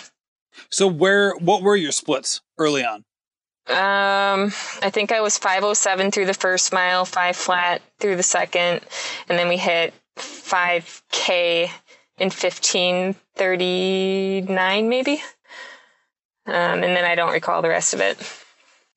So 0.72 0.88
where 0.88 1.36
what 1.36 1.62
were 1.62 1.76
your 1.76 1.92
splits 1.92 2.40
early 2.58 2.84
on? 2.84 3.04
Um, 3.68 4.50
I 4.82 4.90
think 4.90 5.12
I 5.12 5.20
was 5.20 5.38
507 5.38 6.10
through 6.10 6.26
the 6.26 6.34
first 6.34 6.72
mile, 6.72 7.04
five 7.04 7.36
flat 7.36 7.80
through 8.00 8.16
the 8.16 8.24
second, 8.24 8.80
and 9.28 9.38
then 9.38 9.46
we 9.48 9.56
hit 9.56 9.94
5K 10.16 11.70
in 12.18 12.30
1539, 12.30 14.88
maybe. 14.88 15.22
Um, 16.46 16.82
and 16.82 16.96
then 16.96 17.04
I 17.04 17.14
don't 17.14 17.32
recall 17.32 17.62
the 17.62 17.68
rest 17.68 17.94
of 17.94 18.00
it. 18.00 18.18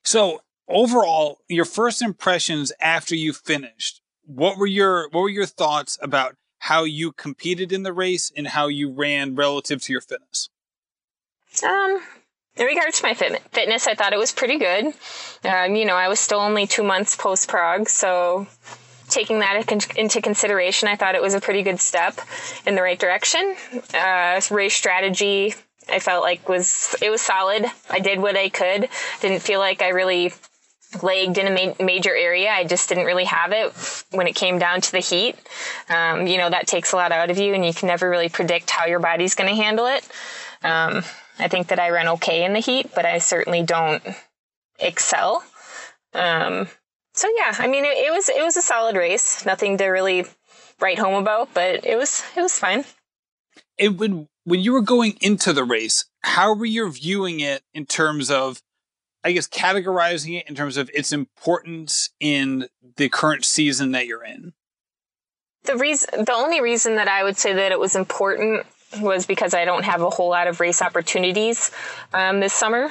So 0.03 0.41
overall, 0.67 1.37
your 1.47 1.65
first 1.65 2.01
impressions 2.01 2.71
after 2.81 3.13
you 3.15 3.33
finished, 3.33 4.01
what 4.25 4.57
were 4.57 4.65
your 4.65 5.09
what 5.09 5.21
were 5.21 5.29
your 5.29 5.45
thoughts 5.45 5.99
about 6.01 6.37
how 6.59 6.85
you 6.85 7.11
competed 7.11 7.71
in 7.71 7.83
the 7.83 7.93
race 7.93 8.31
and 8.35 8.47
how 8.47 8.65
you 8.67 8.91
ran 8.91 9.35
relative 9.35 9.83
to 9.83 9.91
your 9.91 10.01
fitness? 10.01 10.49
Um, 11.63 12.01
in 12.57 12.65
regards 12.65 12.99
to 12.99 13.07
my 13.07 13.13
fit- 13.13 13.41
fitness, 13.51 13.87
I 13.87 13.95
thought 13.95 14.13
it 14.13 14.19
was 14.19 14.31
pretty 14.31 14.57
good. 14.57 14.93
Um, 15.43 15.75
you 15.75 15.85
know, 15.85 15.95
I 15.95 16.07
was 16.07 16.19
still 16.19 16.39
only 16.39 16.67
two 16.67 16.83
months 16.83 17.15
post 17.15 17.47
Prague, 17.47 17.89
so 17.89 18.47
taking 19.09 19.39
that 19.39 19.71
into 19.97 20.21
consideration, 20.21 20.87
I 20.87 20.95
thought 20.95 21.15
it 21.15 21.21
was 21.21 21.33
a 21.33 21.41
pretty 21.41 21.63
good 21.63 21.79
step 21.79 22.19
in 22.65 22.75
the 22.75 22.81
right 22.81 22.99
direction. 22.99 23.55
Uh, 23.93 24.41
race 24.49 24.73
strategy, 24.73 25.53
I 25.89 25.99
felt 25.99 26.23
like 26.23 26.47
was 26.49 26.95
it 27.01 27.09
was 27.09 27.21
solid. 27.21 27.65
I 27.89 27.99
did 27.99 28.19
what 28.19 28.35
I 28.35 28.49
could. 28.49 28.89
Didn't 29.21 29.41
feel 29.41 29.59
like 29.59 29.81
I 29.81 29.89
really 29.89 30.33
lagged 31.03 31.37
in 31.37 31.47
a 31.47 31.51
ma- 31.51 31.85
major 31.85 32.15
area. 32.15 32.49
I 32.49 32.63
just 32.63 32.89
didn't 32.89 33.05
really 33.05 33.25
have 33.25 33.51
it 33.51 33.73
when 34.11 34.27
it 34.27 34.35
came 34.35 34.59
down 34.59 34.81
to 34.81 34.91
the 34.91 34.99
heat. 34.99 35.35
Um, 35.89 36.25
you 36.25 36.37
know, 36.37 36.49
that 36.49 36.67
takes 36.67 36.93
a 36.93 36.95
lot 36.95 37.11
out 37.11 37.29
of 37.29 37.37
you, 37.37 37.53
and 37.53 37.65
you 37.65 37.73
can 37.73 37.87
never 37.87 38.09
really 38.09 38.29
predict 38.29 38.69
how 38.69 38.85
your 38.85 38.99
body's 38.99 39.35
going 39.35 39.49
to 39.49 39.61
handle 39.61 39.87
it. 39.87 40.07
Um, 40.63 41.03
I 41.39 41.47
think 41.47 41.67
that 41.67 41.79
I 41.79 41.89
ran 41.89 42.07
okay 42.09 42.43
in 42.43 42.53
the 42.53 42.59
heat, 42.59 42.91
but 42.95 43.05
I 43.05 43.19
certainly 43.19 43.63
don't 43.63 44.03
excel. 44.79 45.43
Um, 46.13 46.67
so 47.13 47.29
yeah, 47.37 47.55
I 47.57 47.67
mean, 47.67 47.85
it, 47.85 47.97
it, 47.97 48.11
was 48.11 48.29
it 48.29 48.43
was 48.43 48.57
a 48.57 48.61
solid 48.61 48.95
race. 48.95 49.45
Nothing 49.45 49.77
to 49.77 49.85
really 49.87 50.25
write 50.79 50.99
home 50.99 51.15
about, 51.15 51.53
but 51.53 51.85
it 51.85 51.97
was 51.97 52.23
it 52.35 52.41
was 52.41 52.57
fine. 52.57 52.85
And 53.79 53.99
when 53.99 54.27
when 54.45 54.61
you 54.61 54.73
were 54.73 54.81
going 54.81 55.17
into 55.21 55.53
the 55.53 55.63
race, 55.63 56.05
how 56.21 56.53
were 56.53 56.65
you 56.65 56.89
viewing 56.91 57.39
it 57.39 57.63
in 57.73 57.85
terms 57.85 58.31
of, 58.31 58.61
I 59.23 59.31
guess, 59.31 59.47
categorizing 59.47 60.39
it 60.39 60.47
in 60.47 60.55
terms 60.55 60.77
of 60.77 60.89
its 60.93 61.11
importance 61.11 62.09
in 62.19 62.67
the 62.97 63.09
current 63.09 63.43
season 63.43 63.91
that 63.91 64.07
you're 64.07 64.23
in? 64.23 64.53
The 65.63 65.77
reason, 65.77 66.25
the 66.25 66.33
only 66.33 66.61
reason 66.61 66.95
that 66.97 67.07
I 67.07 67.23
would 67.23 67.37
say 67.37 67.53
that 67.53 67.71
it 67.71 67.79
was 67.79 67.95
important 67.95 68.67
was 68.99 69.25
because 69.25 69.53
I 69.53 69.65
don't 69.65 69.83
have 69.83 70.01
a 70.01 70.09
whole 70.09 70.29
lot 70.29 70.47
of 70.47 70.59
race 70.59 70.81
opportunities 70.81 71.71
um, 72.13 72.39
this 72.39 72.53
summer. 72.53 72.89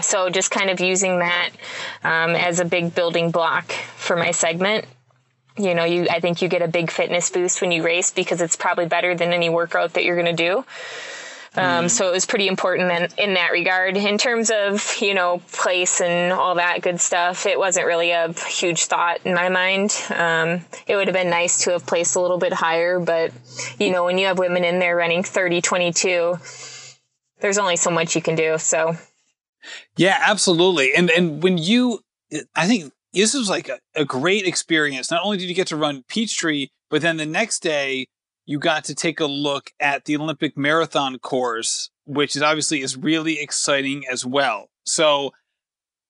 So 0.00 0.30
just 0.30 0.50
kind 0.50 0.70
of 0.70 0.80
using 0.80 1.18
that 1.18 1.50
um, 2.02 2.30
as 2.30 2.60
a 2.60 2.64
big 2.64 2.94
building 2.94 3.30
block 3.30 3.70
for 3.96 4.16
my 4.16 4.30
segment. 4.30 4.86
You 5.58 5.74
know, 5.74 5.84
you 5.84 6.06
I 6.10 6.20
think 6.20 6.40
you 6.40 6.48
get 6.48 6.62
a 6.62 6.68
big 6.68 6.90
fitness 6.90 7.28
boost 7.28 7.60
when 7.60 7.72
you 7.72 7.82
race 7.82 8.10
because 8.10 8.40
it's 8.40 8.56
probably 8.56 8.86
better 8.86 9.14
than 9.14 9.34
any 9.34 9.50
workout 9.50 9.94
that 9.94 10.04
you're 10.04 10.16
going 10.16 10.34
to 10.34 10.42
do. 10.44 10.64
Um, 11.54 11.84
mm. 11.84 11.90
So 11.90 12.08
it 12.08 12.12
was 12.12 12.24
pretty 12.24 12.48
important 12.48 12.90
in, 12.90 13.28
in 13.28 13.34
that 13.34 13.52
regard. 13.52 13.96
In 13.96 14.16
terms 14.16 14.50
of, 14.50 14.96
you 15.00 15.12
know, 15.12 15.42
place 15.52 16.00
and 16.00 16.32
all 16.32 16.54
that 16.54 16.80
good 16.80 17.00
stuff, 17.00 17.44
it 17.44 17.58
wasn't 17.58 17.86
really 17.86 18.10
a 18.10 18.32
huge 18.32 18.86
thought 18.86 19.20
in 19.24 19.34
my 19.34 19.48
mind. 19.48 19.94
Um, 20.10 20.64
it 20.86 20.96
would 20.96 21.08
have 21.08 21.14
been 21.14 21.30
nice 21.30 21.64
to 21.64 21.72
have 21.72 21.86
placed 21.86 22.16
a 22.16 22.20
little 22.20 22.38
bit 22.38 22.52
higher, 22.52 22.98
but, 22.98 23.32
you 23.78 23.90
know, 23.90 24.04
when 24.04 24.16
you 24.16 24.26
have 24.26 24.38
women 24.38 24.64
in 24.64 24.78
there 24.78 24.96
running 24.96 25.22
30 25.22 25.60
22, 25.60 26.36
there's 27.40 27.58
only 27.58 27.76
so 27.76 27.90
much 27.90 28.16
you 28.16 28.22
can 28.22 28.34
do. 28.34 28.56
So, 28.56 28.96
yeah, 29.96 30.18
absolutely. 30.26 30.94
And, 30.94 31.10
and 31.10 31.42
when 31.42 31.58
you, 31.58 32.00
I 32.56 32.66
think 32.66 32.92
this 33.12 33.34
was 33.34 33.50
like 33.50 33.68
a, 33.68 33.78
a 33.94 34.04
great 34.06 34.46
experience. 34.46 35.10
Not 35.10 35.22
only 35.22 35.36
did 35.36 35.48
you 35.48 35.54
get 35.54 35.66
to 35.68 35.76
run 35.76 36.02
Peachtree, 36.08 36.68
but 36.88 37.02
then 37.02 37.18
the 37.18 37.26
next 37.26 37.60
day, 37.60 38.06
you 38.46 38.58
got 38.58 38.84
to 38.84 38.94
take 38.94 39.20
a 39.20 39.26
look 39.26 39.72
at 39.80 40.04
the 40.04 40.16
Olympic 40.16 40.56
marathon 40.56 41.18
course, 41.18 41.90
which 42.04 42.36
is 42.36 42.42
obviously 42.42 42.80
is 42.80 42.96
really 42.96 43.40
exciting 43.40 44.04
as 44.10 44.26
well. 44.26 44.68
So, 44.84 45.32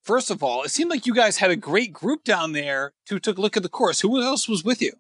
first 0.03 0.31
of 0.31 0.43
all, 0.43 0.63
it 0.63 0.71
seemed 0.71 0.91
like 0.91 1.07
you 1.07 1.15
guys 1.15 1.39
had 1.39 1.51
a 1.51 1.57
great 1.57 1.93
group 1.93 2.25
down 2.25 2.53
there 2.53 2.93
who 3.09 3.19
took 3.19 3.39
a 3.39 3.41
look 3.41 3.57
at 3.57 3.63
the 3.63 3.69
course. 3.69 4.01
Who 4.01 4.21
else 4.23 4.49
was 4.49 4.65
with 4.65 4.81
you? 4.81 4.93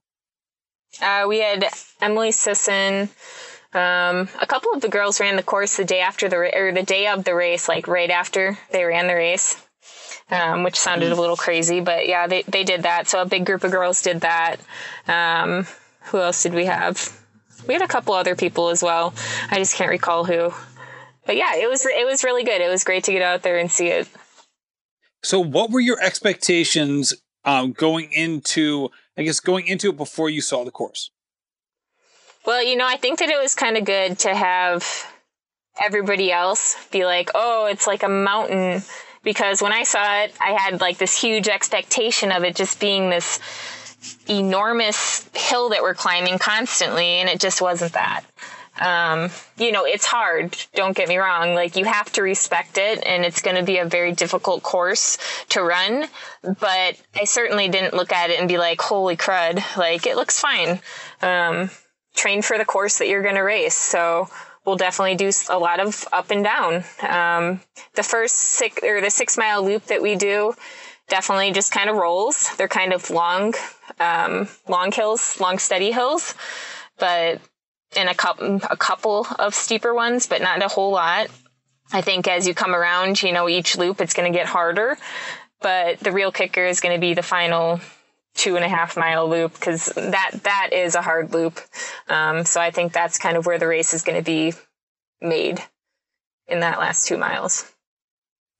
Uh, 1.01 1.25
we 1.27 1.38
had 1.38 1.64
Emily 2.01 2.33
Sisson. 2.33 3.09
Um, 3.73 4.29
a 4.38 4.47
couple 4.47 4.75
of 4.75 4.83
the 4.83 4.90
girls 4.90 5.18
ran 5.18 5.37
the 5.37 5.42
course 5.42 5.79
the 5.79 5.85
day 5.87 6.01
after 6.01 6.29
the 6.29 6.37
or 6.55 6.73
the 6.73 6.83
day 6.83 7.07
of 7.07 7.25
the 7.25 7.35
race, 7.35 7.68
like 7.68 7.88
right 7.88 8.11
after 8.11 8.59
they 8.71 8.85
ran 8.85 9.07
the 9.07 9.14
race, 9.14 9.57
um, 10.31 10.62
which 10.62 10.79
sounded 10.79 11.11
a 11.11 11.14
little 11.14 11.37
crazy, 11.37 11.81
but 11.81 12.07
yeah, 12.07 12.27
they 12.27 12.42
they 12.42 12.64
did 12.64 12.83
that. 12.83 13.09
So 13.09 13.23
a 13.23 13.27
big 13.27 13.47
group 13.47 13.64
of 13.64 13.71
girls 13.71 14.03
did 14.03 14.21
that. 14.21 14.57
Um, 15.09 15.66
who 16.03 16.21
else 16.21 16.42
did 16.42 16.53
we 16.53 16.66
have? 16.66 17.22
We 17.66 17.75
had 17.75 17.83
a 17.83 17.88
couple 17.88 18.14
other 18.14 18.37
people 18.37 18.68
as 18.68 18.83
well. 18.83 19.14
I 19.51 19.59
just 19.59 19.75
can't 19.75 19.90
recall 19.90 20.25
who. 20.25 20.53
But 21.25 21.37
yeah, 21.37 21.55
it 21.57 21.68
was 21.68 21.87
it 21.87 22.07
was 22.07 22.25
really 22.25 22.44
good. 22.44 22.61
It 22.61 22.68
was 22.68 22.85
great 22.85 23.05
to 23.05 23.12
get 23.12 23.22
out 23.22 23.42
there 23.42 23.59
and 23.59 23.70
see 23.70 23.88
it. 23.88 24.09
So, 25.22 25.38
what 25.40 25.70
were 25.70 25.81
your 25.81 26.01
expectations 26.03 27.14
um, 27.44 27.72
going 27.72 28.12
into? 28.12 28.90
I 29.16 29.22
guess 29.22 29.40
going 29.40 29.66
into 29.66 29.90
it 29.90 29.96
before 29.96 30.31
you 30.31 30.40
saw 30.40 30.64
the 30.64 30.70
course. 30.70 31.11
Well, 32.44 32.62
you 32.64 32.77
know, 32.77 32.87
I 32.87 32.96
think 32.96 33.20
that 33.20 33.29
it 33.29 33.40
was 33.40 33.55
kind 33.55 33.77
of 33.77 33.85
good 33.85 34.18
to 34.20 34.35
have 34.35 35.07
everybody 35.81 36.33
else 36.33 36.77
be 36.90 37.05
like, 37.05 37.31
"Oh, 37.35 37.66
it's 37.66 37.87
like 37.87 38.03
a 38.03 38.09
mountain," 38.09 38.83
because 39.22 39.62
when 39.62 39.72
I 39.72 39.85
saw 39.85 40.22
it, 40.22 40.35
I 40.40 40.53
had 40.53 40.81
like 40.81 40.98
this 40.98 41.20
huge 41.20 41.48
expectation 41.48 42.33
of 42.33 42.42
it 42.42 42.57
just 42.57 42.81
being 42.81 43.11
this 43.11 43.38
enormous 44.29 45.29
hill 45.35 45.71
that 45.71 45.83
we're 45.83 45.95
climbing 45.95 46.38
constantly, 46.38 47.07
and 47.07 47.29
it 47.29 47.41
just 47.41 47.61
wasn't 47.61 47.93
that. 47.93 48.25
Um, 48.81 49.31
you 49.59 49.71
know, 49.71 49.85
it's 49.85 50.07
hard. 50.07 50.57
Don't 50.75 50.97
get 50.97 51.09
me 51.09 51.19
wrong. 51.19 51.55
Like 51.55 51.77
you 51.77 51.85
have 51.85 52.11
to 52.12 52.23
respect 52.23 52.79
it 52.79 53.03
and 53.05 53.25
it's 53.25 53.43
going 53.43 53.57
to 53.57 53.62
be 53.62 53.77
a 53.79 53.85
very 53.85 54.12
difficult 54.12 54.62
course 54.62 55.19
to 55.51 55.62
run. 55.62 56.07
But 56.43 57.01
I 57.15 57.25
certainly 57.25 57.69
didn't 57.69 57.95
look 57.95 58.12
at 58.12 58.31
it 58.31 58.41
and 58.41 58.49
be 58.49 58.59
like, 58.59 58.81
holy 58.81 59.17
crud. 59.17 59.62
Like 59.77 60.07
it 60.07 60.17
looks 60.17 60.41
fine. 60.41 60.81
Um, 61.21 61.71
train 62.15 62.43
for 62.43 62.57
the 62.57 62.65
course 62.65 62.99
that 62.99 63.09
you're 63.09 63.23
going 63.23 63.35
to 63.35 63.43
race. 63.43 63.77
So 63.77 64.29
we'll 64.65 64.77
definitely 64.77 65.17
do 65.17 65.31
a 65.51 65.59
lot 65.59 65.81
of 65.81 66.07
up 66.12 66.31
and 66.31 66.43
down. 66.43 66.85
Um, 67.03 67.61
the 67.95 68.03
first 68.03 68.37
six 68.37 68.83
or 68.83 69.01
the 69.01 69.11
six 69.11 69.37
mile 69.37 69.65
loop 69.65 69.85
that 69.87 70.03
we 70.03 70.17
do, 70.17 70.55
definitely 71.09 71.53
just 71.53 71.73
kind 71.73 71.91
of 71.91 71.97
rolls. 71.97 72.55
They're 72.57 72.69
kind 72.69 72.93
of 72.93 73.11
long, 73.11 73.55
um, 74.03 74.49
long 74.69 74.93
hills, 74.93 75.41
long 75.41 75.59
steady 75.59 75.93
hills, 75.93 76.35
but 76.99 77.41
in 77.97 78.09
a 78.09 78.15
couple, 78.15 78.61
a 78.71 78.77
couple 78.77 79.27
of 79.38 79.55
steeper 79.55 79.95
ones, 79.95 80.27
but 80.27 80.43
not 80.43 80.62
a 80.62 80.69
whole 80.69 80.91
lot. 80.91 81.29
I 81.93 82.01
think 82.01 82.27
as 82.27 82.49
you 82.49 82.55
come 82.55 82.75
around, 82.75 83.23
you 83.23 83.33
know, 83.33 83.49
each 83.49 83.77
loop, 83.77 84.01
it's 84.01 84.15
going 84.15 84.33
to 84.33 84.37
get 84.37 84.47
harder, 84.47 84.97
but 85.61 86.01
the 86.01 86.12
real 86.12 86.33
kicker 86.33 86.65
is 86.65 86.81
going 86.81 86.95
to 86.95 87.01
be 87.01 87.15
the 87.15 87.23
final 87.23 87.81
two 88.35 88.57
and 88.57 88.65
a 88.65 88.69
half 88.69 88.97
mile 88.97 89.29
loop 89.29 89.53
because 89.53 89.87
that 89.95 90.31
that 90.45 90.71
is 90.73 90.95
a 90.95 91.03
hard 91.03 91.33
loop. 91.33 91.61
Um, 92.09 92.45
so 92.45 92.61
I 92.61 92.71
think 92.71 92.93
that's 92.93 93.19
kind 93.19 93.37
of 93.37 93.45
where 93.45 93.59
the 93.59 93.67
race 93.67 93.93
is 93.93 94.03
going 94.03 94.19
to 94.19 94.25
be 94.25 94.55
made 95.21 95.62
in 96.47 96.61
that 96.61 96.79
last 96.79 97.07
two 97.07 97.19
miles. 97.19 97.71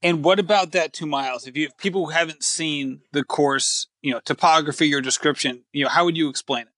And 0.03 0.25
what 0.25 0.39
about 0.39 0.73
that 0.73 0.93
two 0.93 1.07
miles? 1.07 1.47
If 1.47 1.57
you 1.57 1.67
if 1.67 1.77
people 1.77 2.07
who 2.07 2.13
haven't 2.13 2.43
seen 2.43 3.01
the 3.13 3.25
course, 3.25 3.87
you 4.03 4.13
know, 4.13 4.21
topography 4.21 4.93
or 4.95 5.01
description, 5.01 5.63
you 5.73 5.85
know, 5.85 5.91
how 5.91 6.05
would 6.05 6.17
you 6.17 6.29
explain 6.29 6.63
it? 6.63 6.69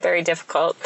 Very 0.00 0.22
difficult. 0.22 0.76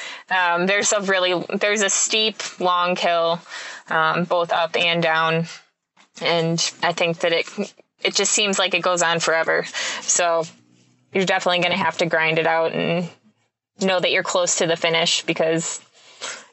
um, 0.30 0.66
there's 0.66 0.92
a 0.92 1.00
really 1.02 1.44
there's 1.60 1.82
a 1.82 1.90
steep, 1.90 2.60
long 2.60 2.96
hill, 2.96 3.40
um, 3.88 4.24
both 4.24 4.52
up 4.52 4.76
and 4.76 5.02
down, 5.02 5.46
and 6.22 6.72
I 6.82 6.92
think 6.92 7.18
that 7.20 7.32
it 7.32 7.46
it 8.02 8.14
just 8.14 8.32
seems 8.32 8.58
like 8.58 8.74
it 8.74 8.82
goes 8.82 9.02
on 9.02 9.20
forever. 9.20 9.64
So 10.00 10.44
you're 11.12 11.24
definitely 11.24 11.60
going 11.60 11.72
to 11.72 11.84
have 11.84 11.98
to 11.98 12.06
grind 12.06 12.38
it 12.38 12.46
out 12.46 12.72
and 12.72 13.08
know 13.80 14.00
that 14.00 14.10
you're 14.10 14.22
close 14.22 14.56
to 14.56 14.66
the 14.66 14.76
finish 14.76 15.22
because 15.22 15.80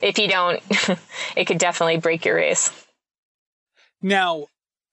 if 0.01 0.19
you 0.19 0.27
don't, 0.27 0.61
it 1.35 1.45
could 1.45 1.57
definitely 1.57 1.97
break 1.97 2.25
your 2.25 2.35
race. 2.35 2.71
Now, 4.01 4.47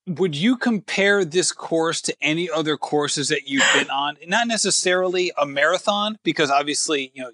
would 0.08 0.34
you 0.34 0.56
compare 0.56 1.24
this 1.24 1.52
course 1.52 2.00
to 2.02 2.16
any 2.20 2.50
other 2.50 2.76
courses 2.76 3.28
that 3.28 3.48
you've 3.48 3.68
been 3.74 3.90
on? 3.90 4.16
Not 4.26 4.48
necessarily 4.48 5.32
a 5.36 5.46
marathon, 5.46 6.18
because 6.22 6.50
obviously, 6.50 7.12
you 7.14 7.22
know, 7.22 7.30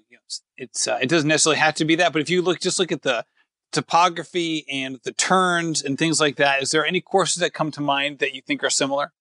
it's 0.57 0.87
uh, 0.87 0.99
it 1.01 1.09
doesn't 1.09 1.27
necessarily 1.27 1.59
have 1.59 1.75
to 1.75 1.85
be 1.85 1.95
that. 1.95 2.13
But 2.13 2.21
if 2.21 2.29
you 2.29 2.41
look, 2.41 2.59
just 2.59 2.79
look 2.79 2.91
at 2.91 3.01
the 3.01 3.25
topography 3.71 4.65
and 4.71 4.99
the 5.03 5.11
turns 5.11 5.83
and 5.83 5.97
things 5.97 6.19
like 6.19 6.37
that. 6.37 6.61
Is 6.61 6.71
there 6.71 6.85
any 6.85 7.01
courses 7.01 7.41
that 7.41 7.53
come 7.53 7.71
to 7.71 7.81
mind 7.81 8.19
that 8.19 8.33
you 8.33 8.41
think 8.41 8.63
are 8.63 8.69
similar? 8.69 9.11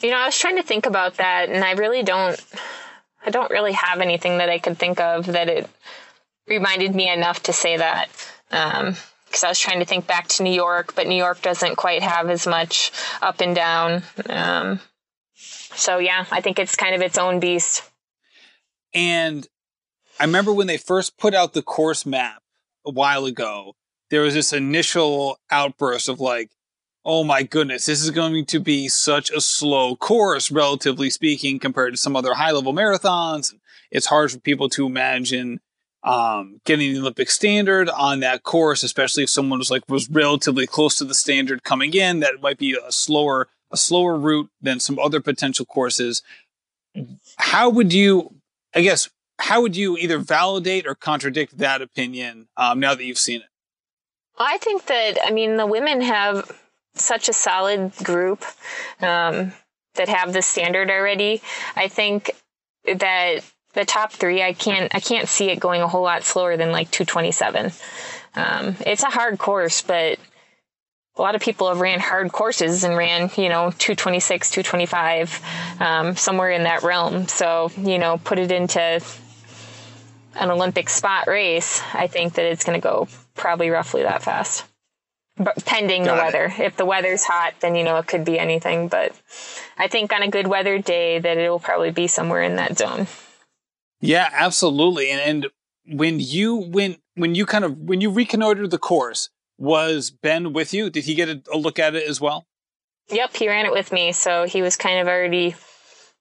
You 0.00 0.10
know, 0.10 0.18
I 0.18 0.26
was 0.26 0.38
trying 0.38 0.56
to 0.56 0.62
think 0.62 0.86
about 0.86 1.14
that, 1.14 1.48
and 1.48 1.64
I 1.64 1.72
really 1.72 2.02
don't. 2.02 2.42
I 3.24 3.30
don't 3.30 3.50
really 3.50 3.72
have 3.72 4.00
anything 4.00 4.38
that 4.38 4.48
I 4.48 4.58
could 4.58 4.78
think 4.78 5.00
of 5.00 5.26
that 5.26 5.48
it 5.48 5.68
reminded 6.46 6.94
me 6.94 7.10
enough 7.10 7.42
to 7.44 7.52
say 7.52 7.76
that. 7.76 8.08
Um, 8.50 8.96
because 9.28 9.44
I 9.44 9.48
was 9.48 9.58
trying 9.58 9.78
to 9.78 9.84
think 9.84 10.06
back 10.06 10.28
to 10.28 10.42
New 10.42 10.52
York, 10.52 10.94
but 10.94 11.06
New 11.06 11.16
York 11.16 11.42
doesn't 11.42 11.76
quite 11.76 12.02
have 12.02 12.28
as 12.30 12.46
much 12.46 12.90
up 13.22 13.40
and 13.40 13.54
down. 13.54 14.02
Um, 14.28 14.80
so 15.34 15.98
yeah, 15.98 16.24
I 16.30 16.40
think 16.40 16.58
it's 16.58 16.76
kind 16.76 16.94
of 16.94 17.02
its 17.02 17.18
own 17.18 17.40
beast. 17.40 17.88
And 18.94 19.46
I 20.18 20.24
remember 20.24 20.52
when 20.52 20.66
they 20.66 20.78
first 20.78 21.18
put 21.18 21.34
out 21.34 21.52
the 21.52 21.62
course 21.62 22.04
map 22.04 22.42
a 22.84 22.90
while 22.90 23.26
ago, 23.26 23.76
there 24.10 24.22
was 24.22 24.34
this 24.34 24.52
initial 24.52 25.38
outburst 25.50 26.08
of 26.08 26.20
like, 26.20 26.50
oh 27.04 27.22
my 27.22 27.42
goodness, 27.42 27.86
this 27.86 28.02
is 28.02 28.10
going 28.10 28.44
to 28.46 28.58
be 28.58 28.88
such 28.88 29.30
a 29.30 29.40
slow 29.40 29.94
course, 29.94 30.50
relatively 30.50 31.10
speaking, 31.10 31.58
compared 31.58 31.92
to 31.92 31.98
some 31.98 32.16
other 32.16 32.34
high 32.34 32.50
level 32.50 32.72
marathons. 32.72 33.54
It's 33.90 34.06
hard 34.06 34.32
for 34.32 34.38
people 34.38 34.68
to 34.70 34.86
imagine 34.86 35.60
um, 36.02 36.60
getting 36.64 36.92
the 36.92 37.00
Olympic 37.00 37.30
standard 37.30 37.88
on 37.88 38.20
that 38.20 38.42
course, 38.42 38.82
especially 38.82 39.24
if 39.24 39.30
someone 39.30 39.58
was 39.58 39.70
like 39.70 39.82
was 39.88 40.08
relatively 40.08 40.66
close 40.66 40.96
to 40.96 41.04
the 41.04 41.14
standard 41.14 41.64
coming 41.64 41.92
in. 41.94 42.20
That 42.20 42.40
might 42.40 42.58
be 42.58 42.74
a 42.74 42.92
slower 42.92 43.48
a 43.70 43.76
slower 43.76 44.16
route 44.16 44.50
than 44.60 44.80
some 44.80 44.98
other 44.98 45.20
potential 45.20 45.66
courses. 45.66 46.22
How 47.36 47.68
would 47.68 47.92
you, 47.92 48.34
I 48.74 48.80
guess, 48.80 49.10
how 49.38 49.60
would 49.60 49.76
you 49.76 49.96
either 49.96 50.18
validate 50.18 50.86
or 50.86 50.94
contradict 50.94 51.58
that 51.58 51.82
opinion 51.82 52.48
um, 52.56 52.80
now 52.80 52.94
that 52.94 53.04
you've 53.04 53.18
seen 53.18 53.40
it? 53.40 53.48
I 54.38 54.58
think 54.58 54.86
that 54.86 55.18
I 55.24 55.30
mean 55.30 55.56
the 55.56 55.66
women 55.66 56.00
have 56.00 56.50
such 56.94 57.28
a 57.28 57.32
solid 57.32 57.92
group 58.02 58.44
um, 59.00 59.52
that 59.94 60.08
have 60.08 60.32
the 60.32 60.42
standard 60.42 60.90
already. 60.90 61.42
I 61.76 61.88
think 61.88 62.30
that 62.84 63.40
the 63.78 63.84
top 63.84 64.12
three, 64.12 64.42
I 64.42 64.54
can't 64.54 64.92
I 64.92 64.98
can't 64.98 65.28
see 65.28 65.50
it 65.50 65.60
going 65.60 65.82
a 65.82 65.88
whole 65.88 66.02
lot 66.02 66.24
slower 66.24 66.56
than 66.56 66.72
like 66.72 66.90
227. 66.90 67.70
Um, 68.34 68.76
it's 68.84 69.04
a 69.04 69.10
hard 69.10 69.38
course, 69.38 69.82
but 69.82 70.18
a 71.16 71.22
lot 71.22 71.36
of 71.36 71.40
people 71.40 71.68
have 71.68 71.80
ran 71.80 72.00
hard 72.00 72.32
courses 72.32 72.82
and 72.82 72.96
ran, 72.96 73.30
you 73.36 73.48
know, 73.48 73.70
226, 73.70 74.50
225, 74.50 75.80
um, 75.80 76.16
somewhere 76.16 76.50
in 76.50 76.64
that 76.64 76.82
realm. 76.82 77.28
So, 77.28 77.70
you 77.76 77.98
know, 77.98 78.18
put 78.18 78.38
it 78.38 78.50
into 78.50 79.00
an 80.34 80.50
Olympic 80.50 80.88
spot 80.88 81.28
race, 81.28 81.80
I 81.94 82.08
think 82.08 82.34
that 82.34 82.46
it's 82.46 82.64
going 82.64 82.80
to 82.80 82.82
go 82.82 83.08
probably 83.34 83.70
roughly 83.70 84.02
that 84.02 84.22
fast. 84.22 84.64
But 85.36 85.64
pending 85.64 86.04
Got 86.04 86.16
the 86.16 86.22
weather. 86.22 86.44
It. 86.46 86.66
If 86.66 86.76
the 86.76 86.84
weather's 86.84 87.24
hot, 87.24 87.54
then, 87.60 87.76
you 87.76 87.84
know, 87.84 87.96
it 87.98 88.06
could 88.06 88.24
be 88.24 88.38
anything. 88.38 88.88
But 88.88 89.12
I 89.76 89.86
think 89.86 90.12
on 90.12 90.22
a 90.22 90.28
good 90.28 90.48
weather 90.48 90.78
day 90.78 91.20
that 91.20 91.38
it 91.38 91.48
will 91.48 91.60
probably 91.60 91.92
be 91.92 92.08
somewhere 92.08 92.42
in 92.42 92.56
that 92.56 92.76
zone. 92.76 93.06
Yeah, 94.00 94.28
absolutely. 94.32 95.10
And, 95.10 95.20
and 95.20 95.98
when 95.98 96.20
you 96.20 96.56
went, 96.56 97.00
when 97.14 97.34
you 97.34 97.46
kind 97.46 97.64
of, 97.64 97.76
when 97.76 98.00
you 98.00 98.10
reconnoitered 98.10 98.70
the 98.70 98.78
course, 98.78 99.30
was 99.58 100.10
Ben 100.10 100.52
with 100.52 100.72
you? 100.72 100.88
Did 100.88 101.04
he 101.04 101.14
get 101.14 101.28
a, 101.28 101.42
a 101.52 101.58
look 101.58 101.78
at 101.78 101.94
it 101.94 102.08
as 102.08 102.20
well? 102.20 102.46
Yep, 103.10 103.36
he 103.36 103.48
ran 103.48 103.66
it 103.66 103.72
with 103.72 103.90
me. 103.90 104.12
So 104.12 104.44
he 104.44 104.62
was 104.62 104.76
kind 104.76 105.00
of 105.00 105.08
already 105.08 105.56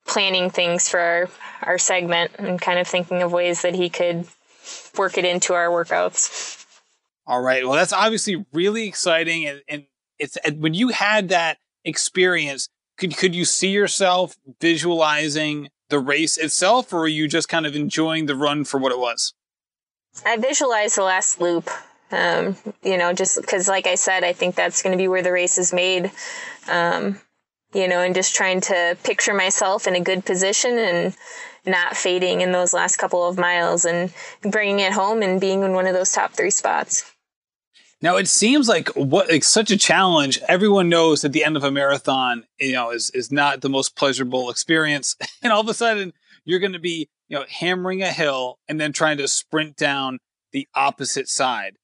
planning 0.08 0.50
things 0.50 0.90
for 0.90 1.00
our, 1.00 1.30
our 1.63 1.78
segment 1.78 2.32
and 2.40 2.60
kind 2.60 2.80
of 2.80 2.88
thinking 2.88 3.22
of 3.22 3.32
ways 3.32 3.62
that 3.62 3.76
he 3.76 3.90
could 3.90 4.26
work 4.98 5.18
it 5.18 5.26
into 5.26 5.54
our 5.54 5.68
workouts. 5.68 6.66
All 7.26 7.42
right. 7.42 7.66
Well, 7.66 7.76
that's 7.76 7.94
obviously 7.94 8.46
really 8.54 8.88
exciting. 8.88 9.46
And, 9.46 9.62
and 9.68 9.86
it's 10.18 10.38
and 10.38 10.62
when 10.62 10.74
you 10.74 10.90
had 10.90 11.30
that 11.30 11.58
experience, 11.84 12.70
could, 12.98 13.16
could 13.16 13.36
you 13.36 13.46
see 13.46 13.70
yourself 13.70 14.38
visualizing 14.62 15.70
the 15.89 16.00
race 16.00 16.38
itself, 16.38 16.91
or 16.93 17.00
were 17.00 17.08
you 17.08 17.28
just 17.28 17.50
kind 17.50 17.65
of 17.65 17.76
enjoying 17.76 18.26
the 18.26 18.36
run 18.36 18.63
for 18.63 18.80
what 18.80 18.91
it 18.91 19.00
was? 19.00 19.34
I 20.26 20.38
visualized 20.38 20.97
the 20.97 21.04
last 21.04 21.39
loop. 21.39 21.69
Um, 22.12 22.56
you 22.84 22.97
know, 22.97 23.13
just 23.13 23.39
because, 23.39 23.67
like 23.67 23.86
I 23.86 23.95
said, 23.95 24.23
I 24.23 24.34
think 24.34 24.56
that's 24.56 24.82
going 24.82 24.91
to 24.91 25.02
be 25.02 25.08
where 25.08 25.21
the 25.21 25.32
race 25.32 25.58
is 25.58 25.73
made. 25.73 26.12
Um, 26.69 27.19
you 27.73 27.88
know, 27.88 28.02
and 28.02 28.15
just 28.15 28.34
trying 28.34 28.62
to 28.62 28.97
picture 29.04 29.34
myself 29.34 29.88
in 29.88 29.95
a 29.95 30.00
good 30.00 30.26
position 30.26 30.78
and 30.78 31.15
not 31.65 31.97
fading 31.97 32.41
in 32.41 32.54
those 32.54 32.73
last 32.73 32.95
couple 32.95 33.28
of 33.28 33.38
miles 33.38 33.84
and 33.84 34.13
bringing 34.41 34.80
it 34.80 34.93
home 34.93 35.21
and 35.21 35.41
being 35.41 35.63
in 35.63 35.73
one 35.73 35.86
of 35.86 35.93
those 35.93 36.12
top 36.12 36.32
three 36.34 36.50
spots. 36.50 37.12
Now 38.01 38.17
it 38.17 38.27
seems 38.27 38.67
like 38.67 38.89
what 38.89 39.29
like 39.29 39.43
such 39.43 39.71
a 39.71 39.77
challenge. 39.77 40.39
Everyone 40.47 40.88
knows 40.88 41.21
that 41.21 41.31
the 41.31 41.43
end 41.43 41.57
of 41.57 41.63
a 41.63 41.71
marathon, 41.71 42.45
you 42.60 42.73
know, 42.73 42.91
is 42.91 43.10
is 43.12 43.31
not 43.31 43.62
the 43.62 43.69
most 43.69 43.95
pleasurable 43.95 44.49
experience, 44.49 45.15
and 45.41 45.51
all 45.51 45.62
of 45.62 45.69
a 45.69 45.73
sudden 45.73 46.13
you're 46.47 46.60
going 46.60 46.73
to 46.73 46.79
be, 46.79 47.10
you 47.27 47.38
know, 47.38 47.45
hammering 47.49 48.01
a 48.01 48.12
hill 48.12 48.57
and 48.69 48.79
then 48.79 48.93
trying 48.93 49.17
to 49.17 49.27
sprint 49.27 49.75
down 49.75 50.19
the 50.53 50.67
opposite 50.73 51.27
side. 51.27 51.75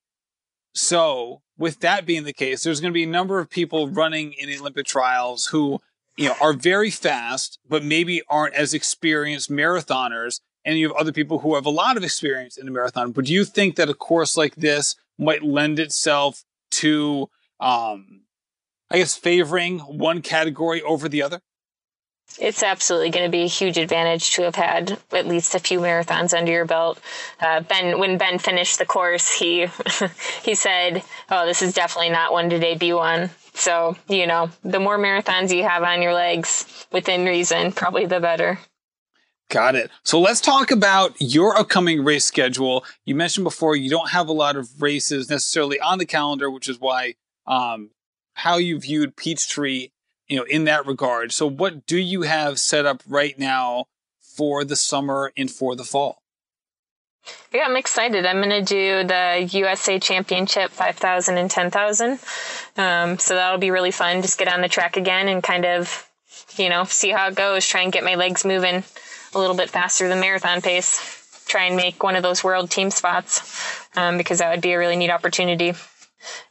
So, 0.74 1.42
with 1.58 1.82
that 1.82 2.06
being 2.06 2.24
the 2.24 2.34
case, 2.34 2.64
there's 2.64 2.80
going 2.80 2.92
to 2.94 2.98
be 2.98 3.04
a 3.04 3.08
number 3.08 3.40
of 3.40 3.50
people 3.50 3.90
running 3.90 4.34
in 4.34 4.50
the 4.50 4.58
Olympic 4.58 4.86
trials 4.86 5.48
who, 5.48 5.80
you 6.18 6.30
know, 6.30 6.36
are 6.42 6.54
very 6.54 6.90
fast, 6.90 7.60
but 7.68 7.84
maybe 7.84 8.22
aren't 8.30 8.56
as 8.56 8.74
experienced 8.74 9.52
marathoners. 9.52 10.40
And 10.66 10.80
you 10.80 10.88
have 10.88 10.98
other 10.98 11.12
people 11.12 11.40
who 11.40 11.56
have 11.56 11.66
a 11.66 11.70
lot 11.70 11.98
of 11.98 12.04
experience 12.04 12.58
in 12.58 12.66
the 12.66 12.72
marathon. 12.72 13.12
But 13.12 13.26
do 13.26 13.34
you 13.34 13.44
think 13.44 13.76
that 13.76 13.90
a 13.90 13.94
course 13.94 14.38
like 14.38 14.56
this 14.56 14.96
might 15.18 15.44
lend 15.44 15.80
itself 15.80 16.44
to, 16.72 17.30
um, 17.60 18.24
I 18.90 18.98
guess, 18.98 19.16
favoring 19.16 19.80
one 19.80 20.22
category 20.22 20.82
over 20.82 21.08
the 21.08 21.22
other? 21.22 21.42
It's 22.40 22.64
absolutely 22.64 23.12
going 23.12 23.26
to 23.26 23.32
be 23.32 23.44
a 23.44 23.48
huge 23.48 23.78
advantage 23.78 24.32
to 24.32 24.44
have 24.44 24.56
had 24.56 24.98
at 25.12 25.28
least 25.28 25.54
a 25.54 25.60
few 25.60 25.80
marathons 25.80 26.36
under 26.36 26.52
your 26.52 26.66
belt. 26.66 27.00
Uh, 27.40 27.62
ben, 27.62 28.00
when 28.00 28.18
Ben 28.18 28.40
finished 28.40 28.80
the 28.80 28.86
course, 28.86 29.32
he 29.32 29.68
he 30.44 30.56
said, 30.56 31.04
"Oh, 31.30 31.46
this 31.46 31.62
is 31.62 31.74
definitely 31.74 32.10
not 32.10 32.34
one 32.34 32.50
to 32.50 32.60
debut 32.60 32.98
on." 32.98 33.30
So 33.54 33.98
you 34.08 34.26
know, 34.26 34.50
the 34.64 34.80
more 34.80 34.98
marathons 34.98 35.56
you 35.56 35.64
have 35.64 35.84
on 35.84 36.02
your 36.02 36.14
legs 36.14 36.88
within 36.92 37.26
reason, 37.26 37.72
probably 37.72 38.08
the 38.08 38.20
better. 38.20 38.58
Got 39.50 39.76
it. 39.76 39.92
So 40.04 40.20
let's 40.20 40.42
talk 40.42 40.72
about 40.72 41.16
your 41.20 41.56
upcoming 41.58 42.04
race 42.04 42.26
schedule. 42.26 42.84
You 43.06 43.14
mentioned 43.14 43.44
before 43.44 43.76
you 43.76 43.90
don't 43.90 44.10
have 44.10 44.28
a 44.28 44.34
lot 44.34 44.56
of 44.56 44.82
races 44.82 45.30
necessarily 45.30 45.80
on 45.80 46.00
the 46.00 46.06
calendar, 46.06 46.50
which 46.50 46.68
is 46.68 46.80
why 46.80 47.16
um, 47.46 47.92
how 48.34 48.58
you 48.58 48.80
viewed 48.80 49.16
Peachtree, 49.16 49.90
you 50.28 50.38
know, 50.38 50.44
in 50.44 50.64
that 50.64 50.88
regard. 50.88 51.32
So 51.32 51.48
what 51.48 51.86
do 51.86 51.98
you 51.98 52.24
have 52.24 52.60
set 52.60 52.86
up 52.86 53.04
right 53.08 53.38
now 53.38 53.86
for 54.20 54.64
the 54.64 54.76
summer 54.76 55.32
and 55.38 55.52
for 55.52 55.76
the 55.76 55.84
fall? 55.84 56.24
Yeah, 57.54 57.66
I'm 57.66 57.78
excited. 57.78 58.26
I'm 58.26 58.42
going 58.42 58.50
to 58.50 58.62
do 58.64 59.08
the 59.08 59.48
USA 59.60 60.00
Championship 60.00 60.72
5,000 60.72 61.38
and 61.38 61.50
10,000. 61.50 62.20
Um, 62.76 63.20
so 63.20 63.36
that'll 63.36 63.60
be 63.60 63.72
really 63.72 63.92
fun. 63.92 64.22
Just 64.22 64.38
get 64.40 64.48
on 64.48 64.62
the 64.62 64.68
track 64.68 64.98
again 64.98 65.30
and 65.30 65.42
kind 65.42 65.66
of, 65.66 66.10
you 66.58 66.70
know, 66.70 66.84
see 66.84 67.12
how 67.12 67.28
it 67.28 67.36
goes. 67.36 67.66
Try 67.66 67.82
and 67.82 67.94
get 67.94 68.04
my 68.04 68.16
legs 68.16 68.44
moving 68.44 68.84
a 69.34 69.40
little 69.40 69.56
bit 69.56 69.70
faster 69.70 70.08
than 70.08 70.20
marathon 70.20 70.62
pace. 70.62 71.44
Try 71.46 71.66
and 71.66 71.76
make 71.76 72.02
one 72.02 72.16
of 72.16 72.24
those 72.24 72.44
world 72.44 72.72
team 72.72 72.90
spots 72.90 73.88
um, 73.96 74.18
because 74.18 74.40
that 74.40 74.52
would 74.52 74.62
be 74.62 74.72
a 74.72 74.80
really 74.80 74.96
neat 74.96 75.10
opportunity. 75.10 75.74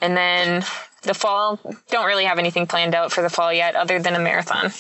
And 0.01 0.16
then 0.16 0.64
the 1.03 1.14
fall, 1.14 1.59
don't 1.88 2.07
really 2.07 2.25
have 2.25 2.38
anything 2.38 2.66
planned 2.66 2.95
out 2.95 3.12
for 3.12 3.23
the 3.23 3.31
fall 3.31 3.53
yet 3.53 3.75
other 3.75 3.99
than 3.99 4.14
a 4.14 4.18
marathon. 4.18 4.71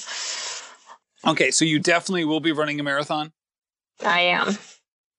Okay, 1.26 1.50
so 1.50 1.64
you 1.64 1.78
definitely 1.78 2.24
will 2.24 2.40
be 2.40 2.52
running 2.52 2.78
a 2.80 2.82
marathon? 2.82 3.32
I 4.04 4.20
am. 4.22 4.58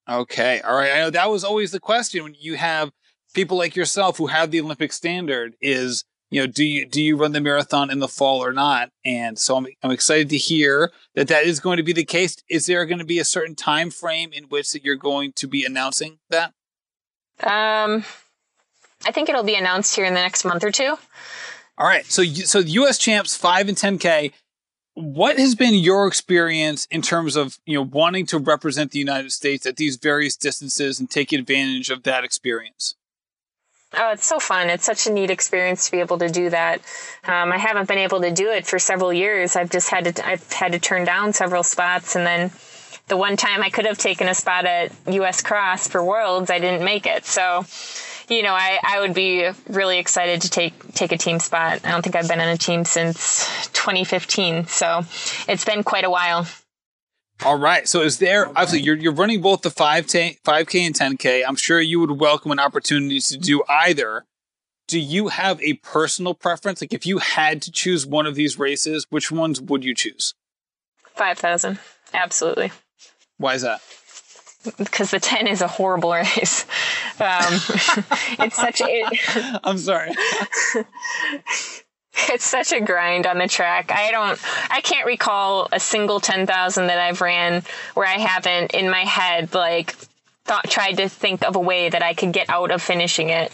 Okay, 0.09 0.59
all 0.61 0.75
right. 0.75 0.91
I 0.91 0.99
know 0.99 1.09
that 1.09 1.29
was 1.29 1.43
always 1.43 1.71
the 1.71 1.79
question 1.79 2.23
when 2.23 2.35
you 2.37 2.55
have 2.55 2.91
people 3.33 3.57
like 3.57 3.75
yourself 3.75 4.17
who 4.17 4.27
have 4.27 4.51
the 4.51 4.59
Olympic 4.59 4.91
standard 4.91 5.55
is 5.61 6.03
you 6.33 6.41
know, 6.41 6.47
do 6.47 6.63
you 6.63 6.87
do 6.87 6.99
you 6.99 7.15
run 7.15 7.31
the 7.31 7.39
marathon 7.39 7.91
in 7.91 7.99
the 7.99 8.07
fall 8.07 8.43
or 8.43 8.51
not? 8.51 8.89
And 9.05 9.37
so 9.37 9.55
I'm 9.55 9.67
I'm 9.83 9.91
excited 9.91 10.29
to 10.29 10.37
hear 10.37 10.91
that 11.13 11.27
that 11.27 11.45
is 11.45 11.59
going 11.59 11.77
to 11.77 11.83
be 11.83 11.93
the 11.93 12.03
case. 12.03 12.37
Is 12.49 12.65
there 12.65 12.87
going 12.87 12.97
to 12.97 13.05
be 13.05 13.19
a 13.19 13.23
certain 13.23 13.53
time 13.53 13.91
frame 13.91 14.31
in 14.33 14.45
which 14.45 14.71
that 14.71 14.83
you're 14.83 14.95
going 14.95 15.33
to 15.33 15.47
be 15.47 15.63
announcing 15.63 16.17
that? 16.31 16.53
Um, 17.43 18.03
I 19.05 19.11
think 19.11 19.29
it'll 19.29 19.43
be 19.43 19.53
announced 19.53 19.95
here 19.95 20.05
in 20.05 20.15
the 20.15 20.21
next 20.21 20.43
month 20.43 20.63
or 20.63 20.71
two. 20.71 20.97
All 21.77 21.85
right. 21.85 22.05
So 22.07 22.23
so 22.23 22.57
U.S. 22.57 22.97
champs 22.97 23.37
five 23.37 23.69
and 23.69 23.77
ten 23.77 23.99
k. 23.99 24.31
What 24.95 25.37
has 25.37 25.53
been 25.53 25.75
your 25.75 26.07
experience 26.07 26.87
in 26.89 27.03
terms 27.03 27.35
of 27.35 27.59
you 27.67 27.75
know 27.75 27.83
wanting 27.83 28.25
to 28.27 28.39
represent 28.39 28.89
the 28.89 28.97
United 28.97 29.33
States 29.33 29.67
at 29.67 29.77
these 29.77 29.97
various 29.97 30.35
distances 30.35 30.99
and 30.99 31.11
take 31.11 31.31
advantage 31.31 31.91
of 31.91 32.01
that 32.03 32.23
experience? 32.23 32.95
Oh, 33.95 34.11
it's 34.11 34.25
so 34.25 34.39
fun. 34.39 34.69
It's 34.69 34.85
such 34.85 35.05
a 35.05 35.11
neat 35.11 35.29
experience 35.29 35.85
to 35.85 35.91
be 35.91 35.99
able 35.99 36.17
to 36.17 36.29
do 36.29 36.49
that. 36.49 36.81
Um, 37.25 37.51
I 37.51 37.57
haven't 37.57 37.87
been 37.87 37.99
able 37.99 38.21
to 38.21 38.31
do 38.31 38.49
it 38.49 38.65
for 38.65 38.79
several 38.79 39.13
years. 39.13 39.55
I've 39.55 39.69
just 39.69 39.89
had 39.89 40.15
to, 40.15 40.27
I've 40.27 40.51
had 40.51 40.71
to 40.71 40.79
turn 40.79 41.05
down 41.05 41.33
several 41.33 41.61
spots. 41.61 42.15
And 42.15 42.25
then 42.25 42.51
the 43.07 43.17
one 43.17 43.37
time 43.37 43.61
I 43.61 43.69
could 43.69 43.85
have 43.85 43.99
taken 43.99 44.27
a 44.27 44.33
spot 44.33 44.65
at 44.65 44.91
US 45.07 45.43
Cross 45.43 45.89
for 45.89 46.03
Worlds, 46.03 46.49
I 46.49 46.57
didn't 46.57 46.83
make 46.83 47.05
it. 47.05 47.25
So, 47.25 47.65
you 48.29 48.41
know, 48.41 48.53
I, 48.53 48.79
I 48.83 48.99
would 49.01 49.13
be 49.13 49.49
really 49.69 49.99
excited 49.99 50.41
to 50.41 50.49
take, 50.49 50.93
take 50.93 51.11
a 51.11 51.17
team 51.17 51.39
spot. 51.39 51.81
I 51.85 51.91
don't 51.91 52.01
think 52.01 52.15
I've 52.15 52.27
been 52.27 52.39
on 52.39 52.47
a 52.47 52.57
team 52.57 52.85
since 52.85 53.45
2015. 53.73 54.65
So 54.67 55.03
it's 55.47 55.65
been 55.65 55.83
quite 55.83 56.03
a 56.03 56.09
while. 56.09 56.47
All 57.45 57.57
right. 57.59 57.87
So 57.87 58.01
is 58.01 58.19
there 58.19 58.47
obviously 58.47 58.81
you're 58.81 58.95
you're 58.95 59.13
running 59.13 59.41
both 59.41 59.61
the 59.63 59.69
5K 59.69 60.41
5K 60.41 60.79
and 60.81 61.19
10K. 61.19 61.43
I'm 61.45 61.55
sure 61.55 61.81
you 61.81 61.99
would 61.99 62.19
welcome 62.19 62.51
an 62.51 62.59
opportunity 62.59 63.19
to 63.19 63.37
do 63.37 63.63
either. 63.67 64.25
Do 64.87 64.99
you 64.99 65.27
have 65.29 65.61
a 65.61 65.73
personal 65.75 66.33
preference? 66.33 66.81
Like 66.81 66.93
if 66.93 67.05
you 67.05 67.17
had 67.17 67.61
to 67.63 67.71
choose 67.71 68.05
one 68.05 68.25
of 68.25 68.35
these 68.35 68.57
races, 68.59 69.05
which 69.09 69.31
ones 69.31 69.59
would 69.61 69.83
you 69.83 69.93
choose? 69.95 70.33
5,000. 71.15 71.79
Absolutely. 72.13 72.71
Why 73.37 73.55
is 73.55 73.61
that? 73.61 73.81
because 74.77 75.11
the 75.11 75.19
10 75.19 75.47
is 75.47 75.61
a 75.61 75.67
horrible 75.67 76.11
race. 76.13 76.65
Um, 77.19 77.53
it's 78.39 78.55
such 78.55 78.81
a. 78.81 79.59
I'm 79.63 79.77
sorry. 79.77 80.11
it's 82.29 82.45
such 82.45 82.71
a 82.71 82.81
grind 82.81 83.25
on 83.25 83.37
the 83.37 83.47
track. 83.47 83.91
I 83.91 84.11
don't, 84.11 84.39
I 84.69 84.81
can't 84.81 85.05
recall 85.05 85.67
a 85.71 85.79
single 85.79 86.19
10,000 86.19 86.87
that 86.87 86.99
I've 86.99 87.21
ran 87.21 87.63
where 87.93 88.07
I 88.07 88.19
haven't 88.19 88.73
in 88.73 88.89
my 88.89 89.01
head, 89.01 89.53
like, 89.53 89.95
thought, 90.45 90.69
tried 90.69 90.97
to 90.97 91.09
think 91.09 91.43
of 91.43 91.55
a 91.55 91.59
way 91.59 91.89
that 91.89 92.03
I 92.03 92.13
could 92.13 92.33
get 92.33 92.49
out 92.49 92.71
of 92.71 92.81
finishing 92.81 93.29
it. 93.29 93.51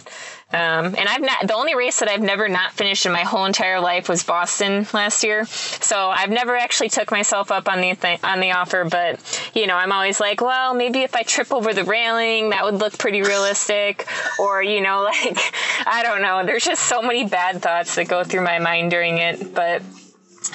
Um, 0.52 0.96
and 0.96 1.08
I've 1.08 1.22
not, 1.22 1.48
the 1.48 1.54
only 1.54 1.76
race 1.76 2.00
that 2.00 2.10
I've 2.10 2.24
never 2.24 2.50
not 2.50 2.72
finished 2.72 3.06
in 3.06 3.12
my 3.12 3.22
whole 3.22 3.46
entire 3.46 3.80
life 3.80 4.10
was 4.10 4.24
Boston 4.24 4.88
last 4.94 5.24
year. 5.24 5.46
So 5.46 6.10
I've 6.10 6.32
never 6.32 6.56
actually 6.56 6.90
took 6.90 7.12
myself 7.12 7.52
up 7.52 7.70
on 7.70 7.82
the, 7.82 7.94
th- 7.94 8.24
on 8.24 8.40
the 8.40 8.52
offer, 8.52 8.84
but 8.84 9.52
you 9.54 9.68
know, 9.68 9.76
I'm 9.76 9.92
always 9.92 10.20
like, 10.20 10.42
well, 10.42 10.74
maybe 10.74 11.02
if 11.02 11.16
I 11.16 11.22
trip 11.22 11.54
over 11.54 11.72
the 11.72 11.84
railing, 11.84 12.50
that 12.50 12.64
would 12.64 12.76
look 12.76 12.98
pretty 12.98 13.22
realistic. 13.22 14.08
Or, 14.40 14.64
you 14.64 14.82
know, 14.82 15.04
like, 15.24 15.38
I 15.86 16.02
don't 16.02 16.24
know. 16.24 16.44
There's 16.44 16.66
just 16.66 16.84
so 16.84 17.04
many 17.04 17.26
bad 17.28 17.62
thoughts 17.62 17.94
that 17.96 18.08
go 18.08 18.24
through 18.24 18.44
my 18.44 18.58
mind 18.58 18.90
during 18.90 19.20
it, 19.20 19.54
but 19.54 19.84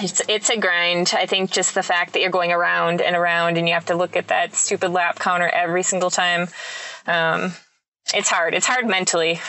it's 0.01 0.23
it's 0.29 0.51
a 0.51 0.57
grind. 0.57 1.13
I 1.15 1.27
think 1.27 1.53
just 1.53 1.75
the 1.75 1.83
fact 1.83 2.15
that 2.15 2.21
you're 2.23 2.31
going 2.31 2.51
around 2.53 3.01
and 3.01 3.15
around 3.15 3.59
and 3.59 3.69
you 3.69 3.75
have 3.75 3.87
to 3.87 3.95
look 3.95 4.17
at 4.17 4.29
that 4.29 4.55
stupid 4.55 4.91
lap 4.91 5.21
counter 5.21 5.47
every 5.49 5.83
single 5.85 6.11
time. 6.11 6.49
Um, 7.07 7.53
it's 8.13 8.29
hard. 8.29 8.55
It's 8.55 8.67
hard 8.67 8.89
mentally. 8.89 9.41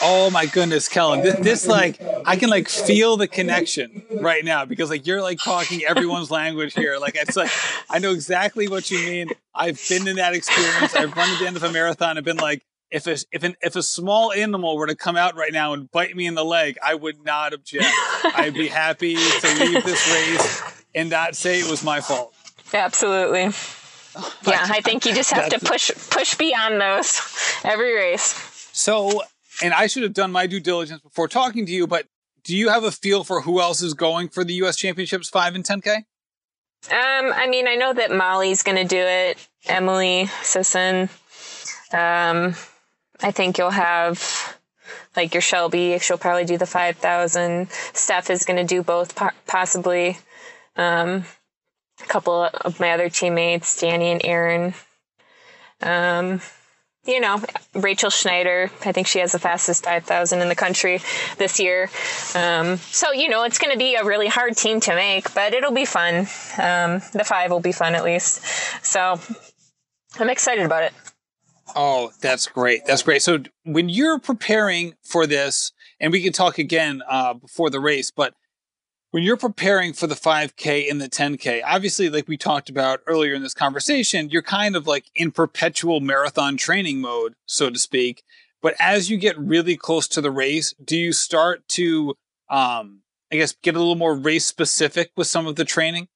Oh 0.00 0.30
my 0.30 0.46
goodness, 0.46 0.88
Kellyn. 0.88 1.22
This, 1.22 1.34
this, 1.36 1.66
like 1.66 2.00
I 2.26 2.36
can 2.36 2.50
like 2.50 2.68
feel 2.68 3.16
the 3.16 3.28
connection 3.28 4.02
right 4.20 4.44
now 4.44 4.64
because 4.64 4.90
like 4.90 5.06
you're 5.06 5.22
like 5.22 5.38
talking 5.38 5.84
everyone's 5.84 6.30
language 6.30 6.74
here. 6.74 6.98
Like 6.98 7.14
it's 7.14 7.36
like 7.36 7.50
I 7.88 8.00
know 8.00 8.12
exactly 8.12 8.66
what 8.68 8.90
you 8.90 8.98
mean. 8.98 9.28
I've 9.54 9.80
been 9.88 10.08
in 10.08 10.16
that 10.16 10.34
experience. 10.34 10.94
I've 10.96 11.16
run 11.16 11.30
at 11.30 11.38
the 11.38 11.46
end 11.46 11.56
of 11.56 11.62
a 11.62 11.70
marathon 11.70 12.16
and 12.16 12.24
been 12.24 12.38
like, 12.38 12.64
if 12.90 13.06
a, 13.06 13.16
if 13.32 13.44
an, 13.44 13.56
if 13.62 13.76
a 13.76 13.82
small 13.82 14.32
animal 14.32 14.76
were 14.76 14.86
to 14.86 14.96
come 14.96 15.16
out 15.16 15.36
right 15.36 15.52
now 15.52 15.72
and 15.72 15.90
bite 15.90 16.14
me 16.14 16.26
in 16.26 16.34
the 16.34 16.44
leg, 16.44 16.76
I 16.82 16.94
would 16.94 17.24
not 17.24 17.52
object. 17.52 17.86
I'd 18.24 18.54
be 18.54 18.68
happy 18.68 19.14
to 19.14 19.54
leave 19.60 19.84
this 19.84 20.12
race 20.12 20.84
and 20.94 21.10
not 21.10 21.36
say 21.36 21.60
it 21.60 21.70
was 21.70 21.82
my 21.84 22.00
fault. 22.00 22.34
Absolutely. 22.72 23.50
Yeah, 24.46 24.66
I 24.70 24.80
think 24.80 25.06
you 25.06 25.14
just 25.14 25.32
have 25.32 25.48
to 25.50 25.58
push 25.58 25.90
push 26.10 26.36
beyond 26.36 26.80
those 26.80 27.20
every 27.64 27.94
race. 27.94 28.32
So 28.72 29.22
and 29.62 29.74
I 29.74 29.86
should 29.86 30.02
have 30.02 30.14
done 30.14 30.32
my 30.32 30.46
due 30.46 30.60
diligence 30.60 31.00
before 31.00 31.28
talking 31.28 31.66
to 31.66 31.72
you, 31.72 31.86
but 31.86 32.06
do 32.42 32.56
you 32.56 32.68
have 32.68 32.84
a 32.84 32.90
feel 32.92 33.24
for 33.24 33.40
who 33.40 33.60
else 33.60 33.82
is 33.82 33.94
going 33.94 34.28
for 34.28 34.44
the 34.44 34.54
U.S. 34.54 34.76
Championships 34.76 35.28
5 35.28 35.54
and 35.54 35.64
10K? 35.64 35.96
Um, 35.96 37.32
I 37.32 37.46
mean, 37.48 37.66
I 37.66 37.76
know 37.76 37.94
that 37.94 38.10
Molly's 38.12 38.62
going 38.62 38.76
to 38.76 38.84
do 38.84 38.98
it, 38.98 39.38
Emily 39.66 40.26
Sisson. 40.42 41.08
Um, 41.92 42.54
I 43.22 43.30
think 43.30 43.56
you'll 43.56 43.70
have 43.70 44.58
like 45.16 45.32
your 45.32 45.40
Shelby, 45.40 45.98
she'll 46.00 46.18
probably 46.18 46.44
do 46.44 46.58
the 46.58 46.66
5,000. 46.66 47.70
Steph 47.70 48.30
is 48.30 48.44
going 48.44 48.56
to 48.56 48.64
do 48.64 48.82
both, 48.82 49.14
possibly. 49.46 50.18
Um, 50.76 51.24
a 52.02 52.06
couple 52.06 52.42
of 52.42 52.80
my 52.80 52.90
other 52.90 53.08
teammates, 53.08 53.80
Danny 53.80 54.10
and 54.10 54.20
Aaron. 54.24 54.74
Um, 55.80 56.40
you 57.06 57.20
know, 57.20 57.42
Rachel 57.74 58.10
Schneider, 58.10 58.70
I 58.84 58.92
think 58.92 59.06
she 59.06 59.18
has 59.18 59.32
the 59.32 59.38
fastest 59.38 59.84
5,000 59.84 60.40
in 60.40 60.48
the 60.48 60.54
country 60.54 61.00
this 61.36 61.60
year. 61.60 61.90
Um, 62.34 62.78
so, 62.78 63.12
you 63.12 63.28
know, 63.28 63.44
it's 63.44 63.58
going 63.58 63.72
to 63.72 63.78
be 63.78 63.94
a 63.94 64.04
really 64.04 64.28
hard 64.28 64.56
team 64.56 64.80
to 64.80 64.94
make, 64.94 65.34
but 65.34 65.52
it'll 65.52 65.72
be 65.72 65.84
fun. 65.84 66.20
Um, 66.58 67.02
the 67.12 67.24
five 67.24 67.50
will 67.50 67.60
be 67.60 67.72
fun 67.72 67.94
at 67.94 68.04
least. 68.04 68.42
So 68.84 69.20
I'm 70.18 70.30
excited 70.30 70.64
about 70.64 70.84
it. 70.84 70.92
Oh, 71.76 72.12
that's 72.20 72.46
great. 72.46 72.86
That's 72.86 73.02
great. 73.02 73.22
So 73.22 73.40
when 73.64 73.88
you're 73.88 74.18
preparing 74.18 74.94
for 75.02 75.26
this, 75.26 75.72
and 76.00 76.12
we 76.12 76.22
can 76.22 76.32
talk 76.32 76.58
again 76.58 77.02
uh, 77.08 77.34
before 77.34 77.70
the 77.70 77.80
race, 77.80 78.10
but 78.10 78.34
when 79.14 79.22
you're 79.22 79.36
preparing 79.36 79.92
for 79.92 80.08
the 80.08 80.16
5K 80.16 80.90
and 80.90 81.00
the 81.00 81.08
10K, 81.08 81.62
obviously, 81.64 82.10
like 82.10 82.26
we 82.26 82.36
talked 82.36 82.68
about 82.68 82.98
earlier 83.06 83.32
in 83.32 83.42
this 83.42 83.54
conversation, 83.54 84.28
you're 84.28 84.42
kind 84.42 84.74
of 84.74 84.88
like 84.88 85.04
in 85.14 85.30
perpetual 85.30 86.00
marathon 86.00 86.56
training 86.56 87.00
mode, 87.00 87.36
so 87.46 87.70
to 87.70 87.78
speak. 87.78 88.24
But 88.60 88.74
as 88.80 89.10
you 89.10 89.16
get 89.16 89.38
really 89.38 89.76
close 89.76 90.08
to 90.08 90.20
the 90.20 90.32
race, 90.32 90.74
do 90.84 90.96
you 90.96 91.12
start 91.12 91.62
to, 91.68 92.16
um, 92.50 93.02
I 93.30 93.36
guess, 93.36 93.52
get 93.62 93.76
a 93.76 93.78
little 93.78 93.94
more 93.94 94.16
race 94.16 94.46
specific 94.46 95.12
with 95.16 95.28
some 95.28 95.46
of 95.46 95.54
the 95.54 95.64
training? 95.64 96.08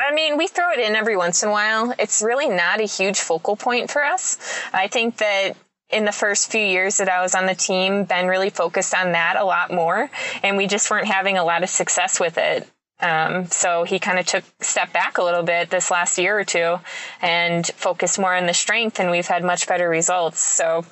I 0.00 0.12
mean, 0.12 0.36
we 0.36 0.48
throw 0.48 0.72
it 0.72 0.80
in 0.80 0.96
every 0.96 1.16
once 1.16 1.44
in 1.44 1.50
a 1.50 1.52
while. 1.52 1.94
It's 2.00 2.20
really 2.20 2.48
not 2.48 2.80
a 2.80 2.84
huge 2.86 3.20
focal 3.20 3.54
point 3.54 3.92
for 3.92 4.02
us. 4.02 4.60
I 4.72 4.88
think 4.88 5.18
that 5.18 5.56
in 5.90 6.04
the 6.04 6.12
first 6.12 6.50
few 6.50 6.60
years 6.60 6.98
that 6.98 7.08
I 7.08 7.22
was 7.22 7.34
on 7.34 7.46
the 7.46 7.54
team, 7.54 8.04
Ben 8.04 8.26
really 8.26 8.50
focused 8.50 8.94
on 8.94 9.12
that 9.12 9.36
a 9.36 9.44
lot 9.44 9.72
more, 9.72 10.10
and 10.42 10.56
we 10.56 10.66
just 10.66 10.90
weren't 10.90 11.06
having 11.06 11.38
a 11.38 11.44
lot 11.44 11.62
of 11.62 11.70
success 11.70 12.20
with 12.20 12.36
it. 12.38 12.68
Um, 13.00 13.46
so 13.46 13.84
he 13.84 14.00
kind 14.00 14.18
of 14.18 14.26
took 14.26 14.42
step 14.60 14.92
back 14.92 15.18
a 15.18 15.22
little 15.22 15.44
bit 15.44 15.70
this 15.70 15.88
last 15.88 16.18
year 16.18 16.36
or 16.36 16.42
two 16.42 16.80
and 17.22 17.64
focused 17.64 18.18
more 18.18 18.34
on 18.34 18.46
the 18.46 18.54
strength, 18.54 18.98
and 18.98 19.10
we've 19.10 19.26
had 19.26 19.44
much 19.44 19.68
better 19.68 19.88
results. 19.88 20.40
So, 20.40 20.84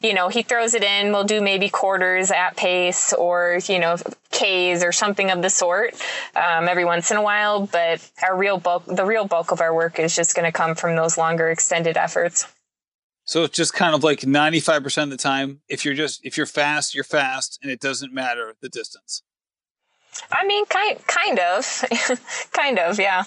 you 0.00 0.12
know, 0.12 0.28
he 0.28 0.42
throws 0.42 0.74
it 0.74 0.82
in. 0.82 1.12
We'll 1.12 1.22
do 1.22 1.40
maybe 1.40 1.68
quarters 1.68 2.32
at 2.32 2.56
pace 2.56 3.12
or 3.12 3.60
you 3.68 3.78
know 3.78 3.96
K's 4.32 4.82
or 4.82 4.90
something 4.90 5.30
of 5.30 5.40
the 5.40 5.50
sort 5.50 5.94
um, 6.34 6.68
every 6.68 6.84
once 6.84 7.12
in 7.12 7.16
a 7.16 7.22
while. 7.22 7.64
But 7.66 8.10
our 8.22 8.36
real 8.36 8.58
bulk, 8.58 8.84
the 8.86 9.04
real 9.04 9.26
bulk 9.26 9.52
of 9.52 9.60
our 9.60 9.72
work, 9.72 10.00
is 10.00 10.16
just 10.16 10.34
going 10.34 10.46
to 10.46 10.52
come 10.52 10.74
from 10.74 10.96
those 10.96 11.16
longer 11.16 11.48
extended 11.48 11.96
efforts. 11.96 12.51
So 13.24 13.44
it's 13.44 13.56
just 13.56 13.72
kind 13.72 13.94
of 13.94 14.02
like 14.02 14.20
95% 14.20 15.02
of 15.04 15.10
the 15.10 15.16
time, 15.16 15.60
if 15.68 15.84
you're 15.84 15.94
just, 15.94 16.24
if 16.24 16.36
you're 16.36 16.46
fast, 16.46 16.94
you're 16.94 17.04
fast 17.04 17.58
and 17.62 17.70
it 17.70 17.80
doesn't 17.80 18.12
matter 18.12 18.54
the 18.60 18.68
distance. 18.68 19.22
I 20.30 20.44
mean, 20.46 20.66
kind, 20.66 20.98
kind 21.06 21.38
of, 21.38 21.84
kind 22.52 22.78
of, 22.78 22.98
yeah. 22.98 23.24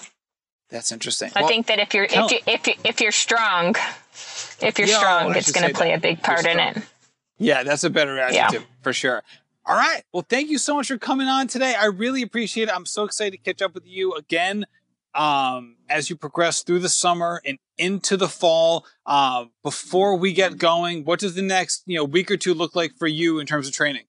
That's 0.68 0.92
interesting. 0.92 1.30
I 1.34 1.40
well, 1.40 1.48
think 1.48 1.66
that 1.68 1.78
if 1.78 1.94
you're, 1.94 2.04
if 2.04 2.30
you, 2.30 2.38
if 2.46 2.66
you, 2.66 2.74
if 2.84 3.00
you're 3.00 3.12
strong, 3.12 3.74
if 4.60 4.78
you're 4.78 4.88
yeah, 4.88 4.98
strong, 4.98 5.34
it's 5.34 5.52
going 5.52 5.66
to 5.66 5.74
play 5.74 5.90
that. 5.90 5.98
a 5.98 6.00
big 6.00 6.22
part 6.22 6.44
in 6.44 6.58
it. 6.58 6.78
Yeah, 7.38 7.62
that's 7.62 7.84
a 7.84 7.90
better 7.90 8.18
adjective 8.18 8.62
yeah. 8.62 8.82
for 8.82 8.92
sure. 8.92 9.22
All 9.64 9.76
right. 9.76 10.02
Well, 10.12 10.24
thank 10.28 10.48
you 10.48 10.58
so 10.58 10.76
much 10.76 10.88
for 10.88 10.98
coming 10.98 11.26
on 11.26 11.48
today. 11.48 11.74
I 11.74 11.86
really 11.86 12.22
appreciate 12.22 12.68
it. 12.68 12.74
I'm 12.74 12.86
so 12.86 13.04
excited 13.04 13.32
to 13.32 13.38
catch 13.38 13.62
up 13.62 13.74
with 13.74 13.86
you 13.86 14.14
again 14.14 14.66
um, 15.16 15.76
as 15.88 16.10
you 16.10 16.16
progress 16.16 16.62
through 16.62 16.80
the 16.80 16.88
summer 16.88 17.40
and 17.44 17.58
into 17.78 18.16
the 18.16 18.28
fall. 18.28 18.86
Uh, 19.04 19.46
before 19.62 20.16
we 20.16 20.32
get 20.32 20.58
going, 20.58 21.04
what 21.04 21.20
does 21.20 21.34
the 21.34 21.42
next 21.42 21.82
you 21.86 21.96
know 21.96 22.04
week 22.04 22.30
or 22.30 22.36
two 22.36 22.54
look 22.54 22.76
like 22.76 22.92
for 22.96 23.06
you 23.06 23.38
in 23.38 23.46
terms 23.46 23.66
of 23.66 23.74
training? 23.74 24.04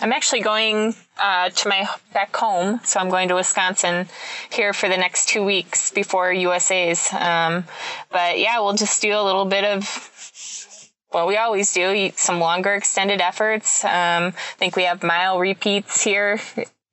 I'm 0.00 0.12
actually 0.12 0.42
going 0.42 0.94
uh, 1.18 1.48
to 1.50 1.68
my 1.68 1.88
back 2.12 2.36
home, 2.36 2.80
so 2.84 3.00
I'm 3.00 3.08
going 3.10 3.28
to 3.28 3.34
Wisconsin 3.34 4.06
here 4.50 4.72
for 4.72 4.88
the 4.88 4.96
next 4.96 5.28
two 5.28 5.44
weeks 5.44 5.90
before 5.90 6.32
USA's. 6.32 7.12
Um, 7.12 7.64
but 8.10 8.38
yeah, 8.38 8.60
we'll 8.60 8.74
just 8.74 9.02
do 9.02 9.12
a 9.12 9.24
little 9.24 9.44
bit 9.44 9.64
of 9.64 10.90
what 11.10 11.26
we 11.26 11.36
always 11.36 11.72
do, 11.72 12.10
some 12.14 12.38
longer 12.38 12.74
extended 12.74 13.20
efforts. 13.20 13.84
Um, 13.84 13.90
I 13.90 14.56
think 14.56 14.76
we 14.76 14.84
have 14.84 15.02
mile 15.02 15.38
repeats 15.38 16.04
here 16.04 16.38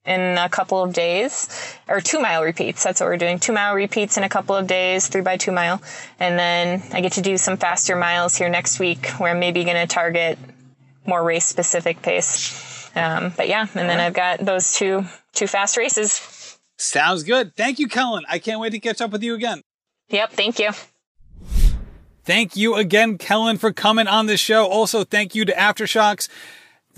in 0.04 0.38
a 0.38 0.48
couple 0.48 0.82
of 0.82 0.92
days, 0.92 1.48
or 1.88 2.00
two 2.00 2.20
mile 2.20 2.42
repeats. 2.42 2.82
That's 2.82 3.00
what 3.00 3.06
we're 3.06 3.16
doing. 3.16 3.38
Two 3.38 3.52
mile 3.52 3.74
repeats 3.74 4.16
in 4.16 4.24
a 4.24 4.28
couple 4.28 4.56
of 4.56 4.66
days, 4.66 5.08
three 5.08 5.20
by 5.20 5.36
two 5.36 5.52
mile. 5.52 5.82
And 6.18 6.38
then 6.38 6.82
I 6.92 7.00
get 7.00 7.12
to 7.12 7.22
do 7.22 7.36
some 7.36 7.56
faster 7.56 7.96
miles 7.96 8.36
here 8.36 8.48
next 8.48 8.78
week 8.78 9.08
where 9.18 9.32
I'm 9.32 9.40
maybe 9.40 9.64
going 9.64 9.76
to 9.76 9.86
target 9.86 10.38
more 11.06 11.22
race 11.22 11.44
specific 11.44 12.02
pace. 12.02 12.90
Um, 12.96 13.32
but 13.36 13.48
yeah, 13.48 13.66
and 13.74 13.88
then 13.88 14.00
I've 14.00 14.14
got 14.14 14.40
those 14.40 14.72
two, 14.72 15.04
two 15.32 15.46
fast 15.46 15.76
races. 15.76 16.58
Sounds 16.78 17.22
good. 17.22 17.54
Thank 17.54 17.78
you, 17.78 17.88
Kellyn. 17.88 18.24
I 18.28 18.38
can't 18.38 18.60
wait 18.60 18.70
to 18.70 18.80
catch 18.80 19.00
up 19.00 19.10
with 19.10 19.22
you 19.22 19.34
again. 19.34 19.62
Yep. 20.08 20.32
Thank 20.32 20.58
you. 20.58 20.70
Thank 22.24 22.56
you 22.56 22.74
again, 22.74 23.18
Kellyn, 23.18 23.58
for 23.58 23.72
coming 23.72 24.06
on 24.06 24.26
the 24.26 24.36
show. 24.36 24.66
Also, 24.66 25.04
thank 25.04 25.34
you 25.34 25.44
to 25.44 25.52
AfterShokz 25.52 26.28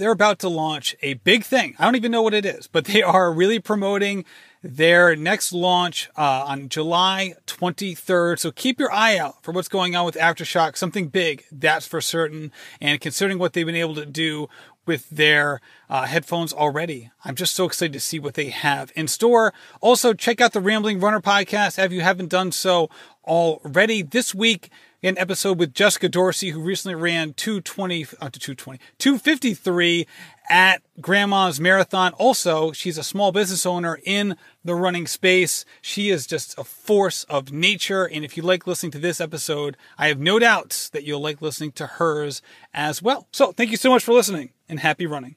they're 0.03 0.11
about 0.11 0.41
to 0.41 0.49
launch 0.49 0.97
a 1.01 1.15
big 1.15 1.45
thing. 1.45 1.77
I 1.79 1.85
don't 1.85 1.95
even 1.95 2.11
know 2.11 2.23
what 2.23 2.35
it 2.35 2.45
is, 2.45 2.67
but 2.67 2.87
they 2.87 3.03
are 3.03 3.33
really 3.33 3.61
promoting 3.61 4.25
their 4.61 5.15
next 5.15 5.53
launch 5.53 6.11
uh, 6.17 6.45
on 6.49 6.69
July 6.69 7.35
23rd. 7.47 8.41
So 8.41 8.51
keep 8.51 8.81
your 8.81 8.93
eye 8.93 9.17
out 9.17 9.45
for 9.45 9.53
what's 9.53 9.69
going 9.69 9.95
on 9.95 10.05
with 10.05 10.17
Aftershock. 10.17 10.77
Something 10.77 11.07
big, 11.07 11.45
that's 11.53 11.87
for 11.87 12.01
certain. 12.01 12.51
And 12.81 13.01
considering 13.01 13.39
what 13.39 13.53
they've 13.53 13.65
been 13.65 13.77
able 13.77 13.95
to 13.95 14.05
do 14.05 14.49
with 14.87 15.09
their 15.09 15.61
uh, 15.89 16.07
headphones 16.07 16.53
already, 16.53 17.13
I'm 17.25 17.37
just 17.37 17.55
so 17.55 17.65
excited 17.65 17.93
to 17.93 18.01
see 18.01 18.19
what 18.19 18.35
they 18.35 18.49
have 18.49 18.91
in 18.97 19.07
store. 19.07 19.55
Also, 19.81 20.15
check 20.15 20.41
out 20.41 20.53
the 20.53 20.61
Rambling 20.61 20.99
Runner 20.99 21.21
podcast 21.21 21.79
if 21.79 21.93
you 21.93 22.01
haven't 22.01 22.31
done 22.31 22.51
so 22.51 22.91
already. 23.25 24.03
This 24.03 24.35
week, 24.35 24.69
an 25.03 25.19
episode 25.19 25.59
with 25.59 25.75
Jessica 25.75 26.09
Dorsey, 26.09 26.51
who 26.51 26.61
recently 26.61 26.95
ran 26.95 27.35
220, 27.35 28.05
uh, 28.21 28.31
220, 28.31 28.79
253 28.99 30.07
at 30.49 30.83
Grandma's 31.01 31.59
Marathon. 31.59 32.13
Also, 32.15 32.73
she's 32.73 32.99
a 32.99 33.03
small 33.03 33.33
business 33.33 33.67
owner 33.67 33.99
in 34.05 34.37
the 34.65 34.75
running 34.75 35.07
space. 35.07 35.65
She 35.81 36.11
is 36.11 36.27
just 36.27 36.57
a 36.59 36.65
force 36.65 37.25
of 37.25 37.53
nature. 37.53 38.05
And 38.05 38.25
if 38.25 38.37
you 38.37 38.43
like 38.43 38.67
listening 38.67 38.93
to 38.93 38.99
this 38.99 39.21
episode, 39.21 39.77
I 39.99 40.09
have 40.09 40.21
no 40.21 40.39
doubts 40.39 40.89
that 40.91 41.05
you'll 41.05 41.21
like 41.21 41.43
listening 41.43 41.73
to 41.73 41.87
hers 41.87 42.43
as 42.73 43.03
well. 43.03 43.27
So 43.33 43.53
thank 43.53 43.71
you 43.71 43.77
so 43.77 43.91
much 43.91 44.05
for 44.05 44.13
listening 44.13 44.51
and 44.69 44.79
happy 44.81 45.07
running. 45.07 45.37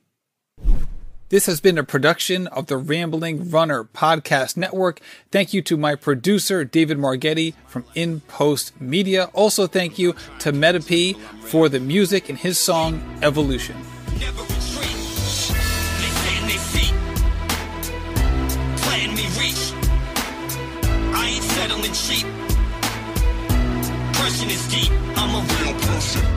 This 1.30 1.48
has 1.48 1.60
been 1.60 1.80
a 1.80 1.84
production 1.84 2.46
of 2.48 2.68
the 2.68 2.78
Rambling 2.78 3.50
Runner 3.50 3.84
Podcast 3.84 4.58
Network. 4.58 5.00
Thank 5.32 5.56
you 5.56 5.64
to 5.64 5.76
my 5.76 5.96
producer, 5.96 6.64
David 6.64 7.00
Margetti 7.00 7.56
from 7.66 7.84
In 7.96 8.20
Post 8.22 8.80
Media. 8.80 9.32
Also, 9.34 9.66
thank 9.66 9.98
you 9.98 10.14
to 10.38 10.52
Meta 10.52 10.80
for 11.42 11.68
the 11.68 11.80
music 11.80 12.30
in 12.30 12.36
his 12.36 12.60
song 12.60 13.02
Evolution. 13.24 13.76
Cheap. 21.96 22.28
Is 24.48 24.68
deep. 24.68 24.92
I'm 25.16 25.34
a 25.34 25.42
real 25.64 25.74
person. 25.80 26.35